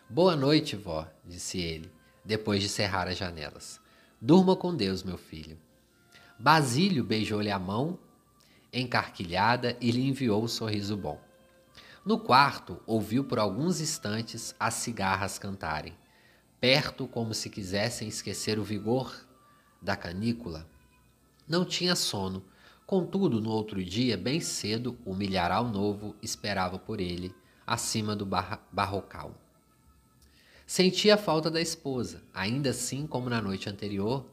Boa 0.09 0.35
noite, 0.35 0.75
vó, 0.75 1.07
disse 1.23 1.59
ele, 1.59 1.96
depois 2.27 2.61
de 2.61 2.69
cerrar 2.69 3.07
as 3.07 3.17
janelas. 3.17 3.79
Durma 4.21 4.55
com 4.55 4.75
Deus, 4.75 5.01
meu 5.01 5.17
filho. 5.17 5.57
Basílio 6.37 7.03
beijou-lhe 7.03 7.49
a 7.49 7.57
mão 7.57 7.97
encarquilhada 8.71 9.75
e 9.81 9.89
lhe 9.89 10.07
enviou 10.07 10.43
um 10.43 10.47
sorriso 10.47 10.95
bom. 10.95 11.19
No 12.05 12.19
quarto, 12.19 12.79
ouviu 12.85 13.23
por 13.23 13.39
alguns 13.39 13.81
instantes 13.81 14.53
as 14.59 14.75
cigarras 14.75 15.39
cantarem, 15.39 15.97
perto 16.61 17.07
como 17.07 17.33
se 17.33 17.49
quisessem 17.49 18.07
esquecer 18.07 18.59
o 18.59 18.63
vigor 18.63 19.25
da 19.81 19.95
canícula. 19.95 20.69
Não 21.47 21.65
tinha 21.65 21.95
sono, 21.95 22.45
Contudo, 22.87 23.41
no 23.41 23.49
outro 23.49 23.83
dia, 23.83 24.15
bem 24.15 24.39
cedo, 24.39 24.97
o 25.05 25.13
milharal 25.13 25.67
novo 25.67 26.15
esperava 26.21 26.79
por 26.79 27.01
ele, 27.01 27.35
acima 27.65 28.15
do 28.15 28.25
bar 28.25 28.65
barrocal. 28.71 29.35
Sentia 30.67 31.15
a 31.15 31.17
falta 31.17 31.49
da 31.49 31.59
esposa, 31.59 32.21
ainda 32.31 32.69
assim 32.69 33.07
como 33.07 33.29
na 33.29 33.41
noite 33.41 33.67
anterior, 33.67 34.23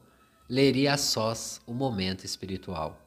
leria 0.47 0.93
a 0.93 0.97
sós 0.97 1.59
o 1.65 1.73
momento 1.73 2.25
espiritual. 2.25 3.01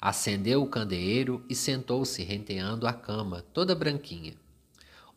Acendeu 0.00 0.62
o 0.62 0.68
candeeiro 0.68 1.44
e 1.50 1.54
sentou-se 1.54 2.22
renteando 2.22 2.86
a 2.86 2.92
cama, 2.94 3.44
toda 3.52 3.74
branquinha. 3.74 4.34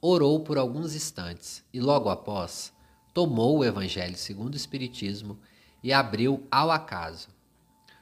Orou 0.01 0.41
por 0.41 0.57
alguns 0.57 0.95
instantes 0.95 1.63
e, 1.71 1.79
logo 1.79 2.09
após, 2.09 2.73
tomou 3.13 3.59
o 3.59 3.63
Evangelho 3.63 4.17
segundo 4.17 4.55
o 4.55 4.57
Espiritismo 4.57 5.39
e 5.81 5.93
abriu 5.93 6.45
ao 6.51 6.69
acaso 6.69 7.29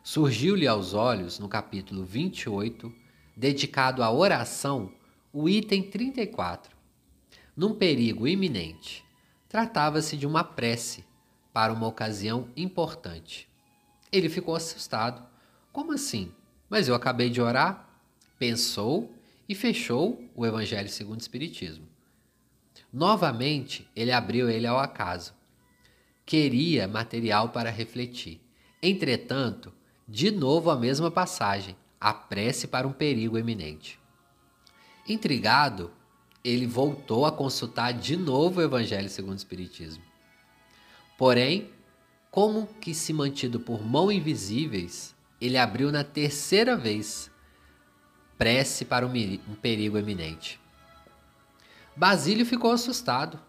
Surgiu-lhe 0.03 0.67
aos 0.67 0.93
olhos, 0.93 1.39
no 1.39 1.47
capítulo 1.47 2.03
28, 2.03 2.93
dedicado 3.37 4.03
à 4.03 4.11
oração, 4.11 4.91
o 5.31 5.47
item 5.47 5.81
34. 5.81 6.75
Num 7.55 7.73
perigo 7.73 8.27
iminente, 8.27 9.02
tratava-se 9.53 10.17
de 10.17 10.25
uma 10.25 10.43
prece 10.43 11.05
para 11.53 11.71
uma 11.71 11.85
ocasião 11.85 12.49
importante. 12.57 13.47
Ele 14.11 14.27
ficou 14.27 14.55
assustado. 14.55 15.23
Como 15.71 15.91
assim? 15.91 16.31
Mas 16.67 16.87
eu 16.87 16.95
acabei 16.95 17.29
de 17.29 17.39
orar? 17.39 17.87
Pensou 18.39 19.13
e 19.47 19.53
fechou 19.53 20.27
o 20.33 20.43
Evangelho 20.43 20.89
segundo 20.89 21.19
o 21.19 21.21
Espiritismo. 21.21 21.87
Novamente, 22.91 23.87
ele 23.95 24.11
abriu 24.11 24.49
ele 24.49 24.65
ao 24.65 24.79
acaso. 24.79 25.35
Queria 26.25 26.87
material 26.87 27.49
para 27.49 27.69
refletir. 27.69 28.41
Entretanto, 28.81 29.71
de 30.07 30.31
novo 30.31 30.71
a 30.71 30.75
mesma 30.75 31.11
passagem, 31.11 31.77
a 32.01 32.11
prece 32.11 32.65
para 32.65 32.87
um 32.87 32.91
perigo 32.91 33.37
eminente. 33.37 33.99
Intrigado, 35.07 35.91
ele 36.43 36.67
voltou 36.67 37.25
a 37.25 37.31
consultar 37.31 37.93
de 37.93 38.17
novo 38.17 38.59
o 38.59 38.63
Evangelho 38.63 39.09
segundo 39.09 39.33
o 39.33 39.37
Espiritismo. 39.37 40.03
Porém, 41.17 41.71
como 42.29 42.67
que 42.81 42.93
se 42.93 43.13
mantido 43.13 43.59
por 43.59 43.85
mãos 43.85 44.11
invisíveis, 44.11 45.15
ele 45.39 45.57
abriu 45.57 45.91
na 45.91 46.03
terceira 46.03 46.75
vez 46.75 47.31
prece 48.37 48.83
para 48.83 49.05
um 49.05 49.55
perigo 49.61 49.97
eminente. 49.97 50.59
Basílio 51.95 52.45
ficou 52.45 52.71
assustado. 52.71 53.39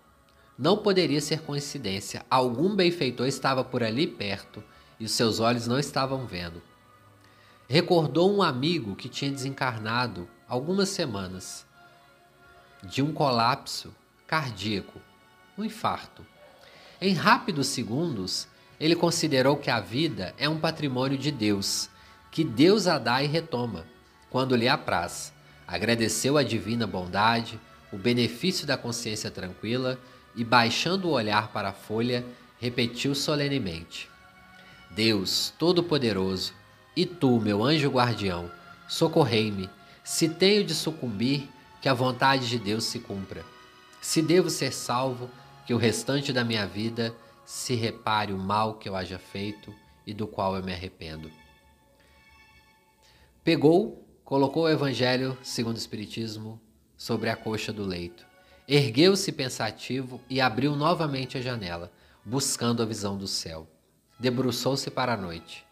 Não 0.56 0.76
poderia 0.76 1.20
ser 1.20 1.40
coincidência. 1.40 2.24
Algum 2.30 2.76
benfeitor 2.76 3.26
estava 3.26 3.64
por 3.64 3.82
ali 3.82 4.06
perto 4.06 4.62
e 5.00 5.04
os 5.04 5.12
seus 5.12 5.40
olhos 5.40 5.66
não 5.66 5.78
estavam 5.78 6.26
vendo. 6.26 6.62
Recordou 7.66 8.32
um 8.32 8.42
amigo 8.42 8.94
que 8.94 9.08
tinha 9.08 9.32
desencarnado 9.32 10.28
algumas 10.46 10.90
semanas 10.90 11.66
de 12.84 13.02
um 13.02 13.12
colapso 13.12 13.94
cardíaco, 14.26 15.00
um 15.56 15.64
infarto. 15.64 16.24
Em 17.00 17.14
rápidos 17.14 17.68
segundos, 17.68 18.46
ele 18.78 18.94
considerou 18.94 19.56
que 19.56 19.70
a 19.70 19.80
vida 19.80 20.34
é 20.38 20.48
um 20.48 20.58
patrimônio 20.58 21.16
de 21.16 21.30
Deus, 21.30 21.88
que 22.30 22.44
Deus 22.44 22.86
a 22.86 22.98
dá 22.98 23.22
e 23.22 23.26
retoma, 23.26 23.86
quando 24.30 24.56
lhe 24.56 24.68
apraz. 24.68 25.32
Agradeceu 25.66 26.36
a 26.36 26.42
divina 26.42 26.86
bondade, 26.86 27.58
o 27.92 27.96
benefício 27.96 28.66
da 28.66 28.76
consciência 28.76 29.30
tranquila 29.30 29.98
e, 30.34 30.44
baixando 30.44 31.08
o 31.08 31.12
olhar 31.12 31.48
para 31.48 31.68
a 31.70 31.72
folha, 31.72 32.24
repetiu 32.58 33.14
solenemente: 33.14 34.10
Deus 34.90 35.52
Todo-Poderoso, 35.58 36.52
e 36.96 37.06
tu, 37.06 37.40
meu 37.40 37.62
anjo 37.62 37.88
guardião, 37.88 38.50
socorrei-me, 38.88 39.70
se 40.02 40.28
tenho 40.28 40.64
de 40.64 40.74
sucumbir, 40.74 41.48
que 41.84 41.88
a 41.90 41.92
vontade 41.92 42.48
de 42.48 42.58
Deus 42.58 42.84
se 42.84 42.98
cumpra. 42.98 43.44
Se 44.00 44.22
devo 44.22 44.48
ser 44.48 44.72
salvo, 44.72 45.28
que 45.66 45.74
o 45.74 45.76
restante 45.76 46.32
da 46.32 46.42
minha 46.42 46.66
vida 46.66 47.14
se 47.44 47.74
repare 47.74 48.32
o 48.32 48.38
mal 48.38 48.76
que 48.78 48.88
eu 48.88 48.96
haja 48.96 49.18
feito 49.18 49.70
e 50.06 50.14
do 50.14 50.26
qual 50.26 50.56
eu 50.56 50.62
me 50.62 50.72
arrependo. 50.72 51.30
Pegou, 53.44 54.02
colocou 54.24 54.62
o 54.62 54.70
Evangelho 54.70 55.36
segundo 55.42 55.74
o 55.74 55.78
Espiritismo 55.78 56.58
sobre 56.96 57.28
a 57.28 57.36
coxa 57.36 57.70
do 57.70 57.84
leito. 57.84 58.24
Ergueu-se 58.66 59.30
pensativo 59.30 60.22
e 60.30 60.40
abriu 60.40 60.74
novamente 60.74 61.36
a 61.36 61.42
janela, 61.42 61.92
buscando 62.24 62.82
a 62.82 62.86
visão 62.86 63.18
do 63.18 63.28
céu 63.28 63.68
debruçou-se 64.18 64.90
para 64.90 65.12
a 65.12 65.16
noite. 65.18 65.66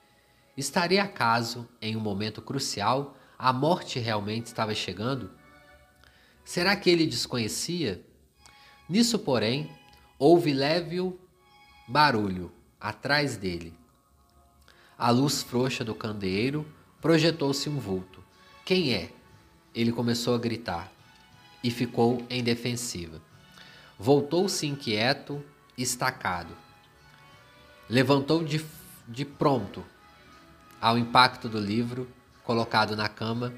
Estaria 0.59 1.05
acaso, 1.05 1.67
em 1.81 1.97
um 1.97 2.01
momento 2.01 2.43
crucial, 2.43 3.17
a 3.39 3.51
morte 3.51 3.99
realmente 3.99 4.49
estava 4.49 4.75
chegando? 4.75 5.31
Será 6.45 6.75
que 6.77 6.91
ele 6.91 7.07
desconhecia? 7.07 8.05
Nisso, 8.89 9.19
porém, 9.19 9.71
houve 10.19 10.53
leve 10.53 10.99
barulho 11.89 12.53
atrás 12.81 13.37
dele. 13.37 13.75
A 14.99 15.11
luz 15.11 15.43
frouxa 15.43 15.85
do 15.85 15.95
candeeiro 15.95 16.67
projetou-se 17.01 17.69
um 17.69 17.79
vulto. 17.79 18.23
Quem 18.65 18.95
é? 18.95 19.11
Ele 19.75 19.93
começou 19.93 20.35
a 20.35 20.39
gritar 20.39 20.93
e 21.63 21.71
ficou 21.71 22.25
em 22.29 22.43
defensiva. 22.43 23.21
Voltou-se 23.99 24.67
inquieto, 24.67 25.43
estacado. 25.77 26.57
Levantou 27.89 28.45
de, 28.45 28.65
de 29.09 29.25
pronto 29.25 29.85
ao 30.81 30.99
impacto 30.99 31.49
do 31.49 31.61
livro, 31.61 32.09
colocado 32.43 32.97
na 32.97 33.09
cama, 33.09 33.55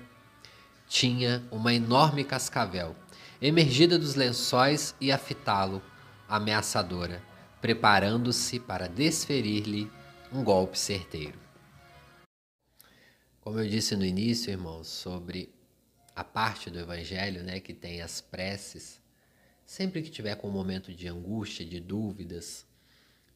tinha 0.94 1.42
uma 1.50 1.74
enorme 1.74 2.22
cascavel, 2.22 2.94
emergida 3.42 3.98
dos 3.98 4.14
lençóis 4.14 4.94
e 5.00 5.11
a 5.11 5.18
fitá-lo, 5.18 5.83
ameaçadora, 6.28 7.20
preparando-se 7.61 8.61
para 8.61 8.88
desferir-lhe 8.88 9.90
um 10.33 10.44
golpe 10.44 10.78
certeiro. 10.78 11.37
Como 13.40 13.59
eu 13.59 13.68
disse 13.68 13.96
no 13.96 14.04
início, 14.04 14.52
irmãos, 14.52 14.87
sobre 14.87 15.52
a 16.14 16.22
parte 16.22 16.70
do 16.70 16.78
Evangelho 16.78 17.42
né, 17.42 17.59
que 17.59 17.74
tem 17.74 18.00
as 18.00 18.20
preces, 18.20 19.00
sempre 19.66 20.00
que 20.00 20.11
tiver 20.11 20.37
com 20.37 20.48
um 20.48 20.52
momento 20.52 20.94
de 20.94 21.09
angústia, 21.09 21.66
de 21.66 21.80
dúvidas, 21.80 22.64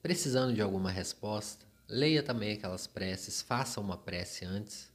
Precisando 0.01 0.55
de 0.55 0.63
alguma 0.63 0.93
resposta, 0.93 1.67
leia 1.89 2.23
também 2.23 2.53
aquelas 2.53 2.87
preces, 2.87 3.43
faça 3.43 3.81
uma 3.81 3.97
prece 3.97 4.45
antes 4.45 4.93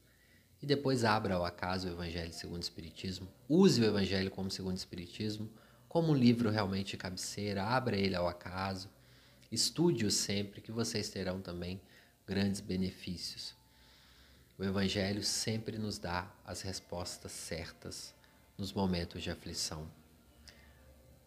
e 0.63 0.65
depois 0.65 1.04
abra 1.04 1.36
ao 1.36 1.43
acaso 1.43 1.89
o 1.89 1.91
Evangelho 1.91 2.32
segundo 2.32 2.60
o 2.60 2.63
Espiritismo. 2.63 3.28
Use 3.49 3.82
o 3.82 3.86
Evangelho 3.86 4.32
como 4.32 4.49
segundo 4.49 4.76
o 4.76 4.78
Espiritismo, 4.78 5.52
como 5.89 6.13
um 6.13 6.15
livro 6.15 6.49
realmente 6.49 6.95
cabeceira, 6.95 7.65
abra 7.65 7.97
ele 7.97 8.15
ao 8.15 8.30
acaso, 8.30 8.89
estude-o 9.52 10.10
sempre, 10.10 10.62
que 10.62 10.71
vocês 10.71 11.10
terão 11.10 11.41
também 11.41 11.82
grandes 12.26 12.62
benefícios. 12.62 13.54
O 14.58 14.63
Evangelho 14.63 15.21
sempre 15.21 15.78
nos 15.78 15.99
dá 15.99 16.32
as 16.45 16.62
respostas 16.62 17.34
certas 17.34 18.15
nos 18.58 18.71
momentos 18.71 19.21
de 19.21 19.30
aflição. 19.30 19.86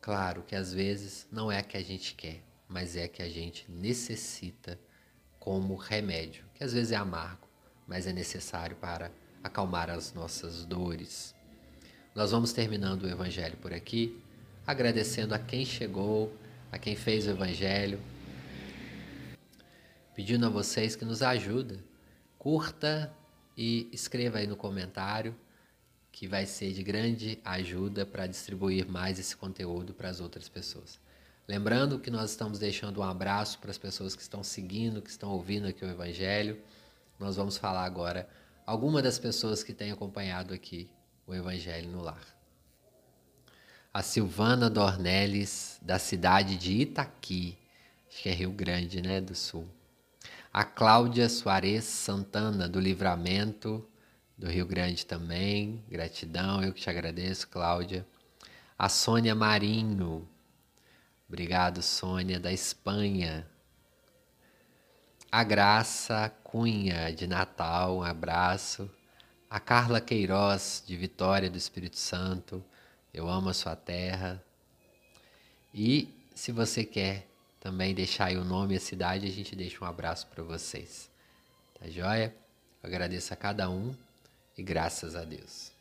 Claro 0.01 0.44
que 0.44 0.57
às 0.57 0.72
vezes 0.72 1.27
não 1.31 1.53
é 1.53 1.59
a 1.59 1.62
que 1.62 1.77
a 1.77 1.83
gente 1.83 2.14
quer, 2.14 2.42
mas 2.66 2.96
é 2.96 3.07
que 3.07 3.20
a 3.20 3.29
gente 3.29 3.70
necessita 3.70 4.81
como 5.38 5.77
remédio, 5.77 6.46
que 6.55 6.64
às 6.64 6.72
vezes 6.72 6.90
é 6.90 6.96
amargo, 6.96 7.46
mas 7.87 8.07
é 8.07 8.14
necessário 8.14 8.77
para 8.77 9.12
acalmar 9.46 9.90
as 9.90 10.12
nossas 10.12 10.64
dores. 10.64 11.35
Nós 12.14 12.30
vamos 12.30 12.52
terminando 12.52 13.04
o 13.04 13.09
Evangelho 13.09 13.56
por 13.59 13.72
aqui, 13.72 14.20
agradecendo 14.66 15.35
a 15.35 15.38
quem 15.38 15.64
chegou, 15.64 16.32
a 16.70 16.78
quem 16.78 16.96
fez 16.96 17.26
o 17.26 17.30
Evangelho, 17.30 18.00
pedindo 20.14 20.46
a 20.46 20.48
vocês 20.48 20.96
que 20.96 21.04
nos 21.04 21.22
ajudem. 21.22 21.78
Curta 22.38 23.12
e 23.56 23.88
escreva 23.92 24.38
aí 24.38 24.46
no 24.46 24.56
comentário 24.56 25.35
que 26.12 26.26
vai 26.26 26.46
ser 26.46 26.72
de 26.72 26.82
grande 26.82 27.38
ajuda 27.44 28.06
para 28.06 28.26
distribuir 28.26 28.88
mais 28.88 29.18
esse 29.18 29.37
conteúdo 29.37 29.92
para 29.92 30.09
as 30.09 30.20
outras 30.20 30.48
pessoas. 30.48 30.98
Lembrando 31.46 31.98
que 31.98 32.11
nós 32.11 32.30
estamos 32.30 32.59
deixando 32.59 33.00
um 33.00 33.02
abraço 33.02 33.59
para 33.59 33.70
as 33.70 33.78
pessoas 33.78 34.16
que 34.16 34.22
estão 34.22 34.42
seguindo, 34.42 35.02
que 35.02 35.11
estão 35.11 35.30
ouvindo 35.30 35.66
aqui 35.66 35.85
o 35.85 35.88
Evangelho. 35.88 36.59
Nós 37.18 37.37
vamos 37.37 37.59
falar 37.59 37.85
agora 37.85 38.26
alguma 38.66 39.00
das 39.00 39.18
pessoas 39.18 39.62
que 39.62 39.72
têm 39.72 39.92
acompanhado 39.92 40.52
aqui 40.52 40.90
o 41.26 41.35
Evangelho 41.35 41.88
no 41.88 42.02
Lar. 42.02 42.22
A 43.94 44.02
Silvana 44.02 44.68
Dornelles, 44.68 45.79
da 45.81 45.98
cidade 45.98 46.57
de 46.57 46.83
Itaqui, 46.83 47.57
acho 48.11 48.22
que 48.22 48.29
é 48.29 48.33
Rio 48.33 48.50
Grande, 48.50 49.00
né, 49.00 49.20
do 49.20 49.35
Sul. 49.35 49.66
A 50.52 50.64
Cláudia 50.64 51.29
Soares 51.29 51.85
Santana, 51.85 52.68
do 52.68 52.81
Livramento, 52.81 53.88
do 54.37 54.48
Rio 54.48 54.66
Grande 54.66 55.07
também. 55.07 55.83
Gratidão, 55.88 56.62
eu 56.62 56.72
que 56.72 56.81
te 56.81 56.90
agradeço, 56.90 57.48
Cláudia. 57.48 58.07
A 58.79 58.88
Sônia 58.88 59.35
Marinho, 59.35 60.29
Obrigado, 61.29 61.83
Sônia, 61.83 62.38
da 62.38 62.52
Espanha. 62.52 63.44
A 65.31 65.43
Graça 65.43 66.33
Cunha, 66.45 67.12
de 67.12 67.27
Natal, 67.27 67.99
um 67.99 68.03
abraço. 68.03 68.89
A 69.51 69.59
Carla 69.59 70.01
Queiroz, 70.01 70.83
de 70.87 70.97
Vitória 70.97 71.51
do 71.51 71.59
Espírito 71.59 71.99
Santo, 71.99 72.65
eu 73.12 73.29
amo 73.29 73.49
a 73.49 73.55
sua 73.55 73.75
terra. 73.75 74.43
E 75.75 76.09
se 76.35 76.53
você 76.53 76.85
quer 76.85 77.27
também 77.59 77.93
deixar 77.93 78.27
aí 78.27 78.37
o 78.37 78.45
nome 78.45 78.75
e 78.75 78.77
a 78.77 78.81
cidade, 78.81 79.27
a 79.27 79.31
gente 79.31 79.57
deixa 79.57 79.85
um 79.85 79.89
abraço 79.89 80.29
para 80.29 80.45
vocês. 80.45 81.11
Tá 81.79 81.89
joia? 81.89 82.35
Eu 82.83 82.89
agradeço 82.89 83.35
a 83.35 83.37
cada 83.37 83.69
um 83.69 83.95
e 84.57 84.62
graças 84.62 85.17
a 85.17 85.25
Deus. 85.25 85.76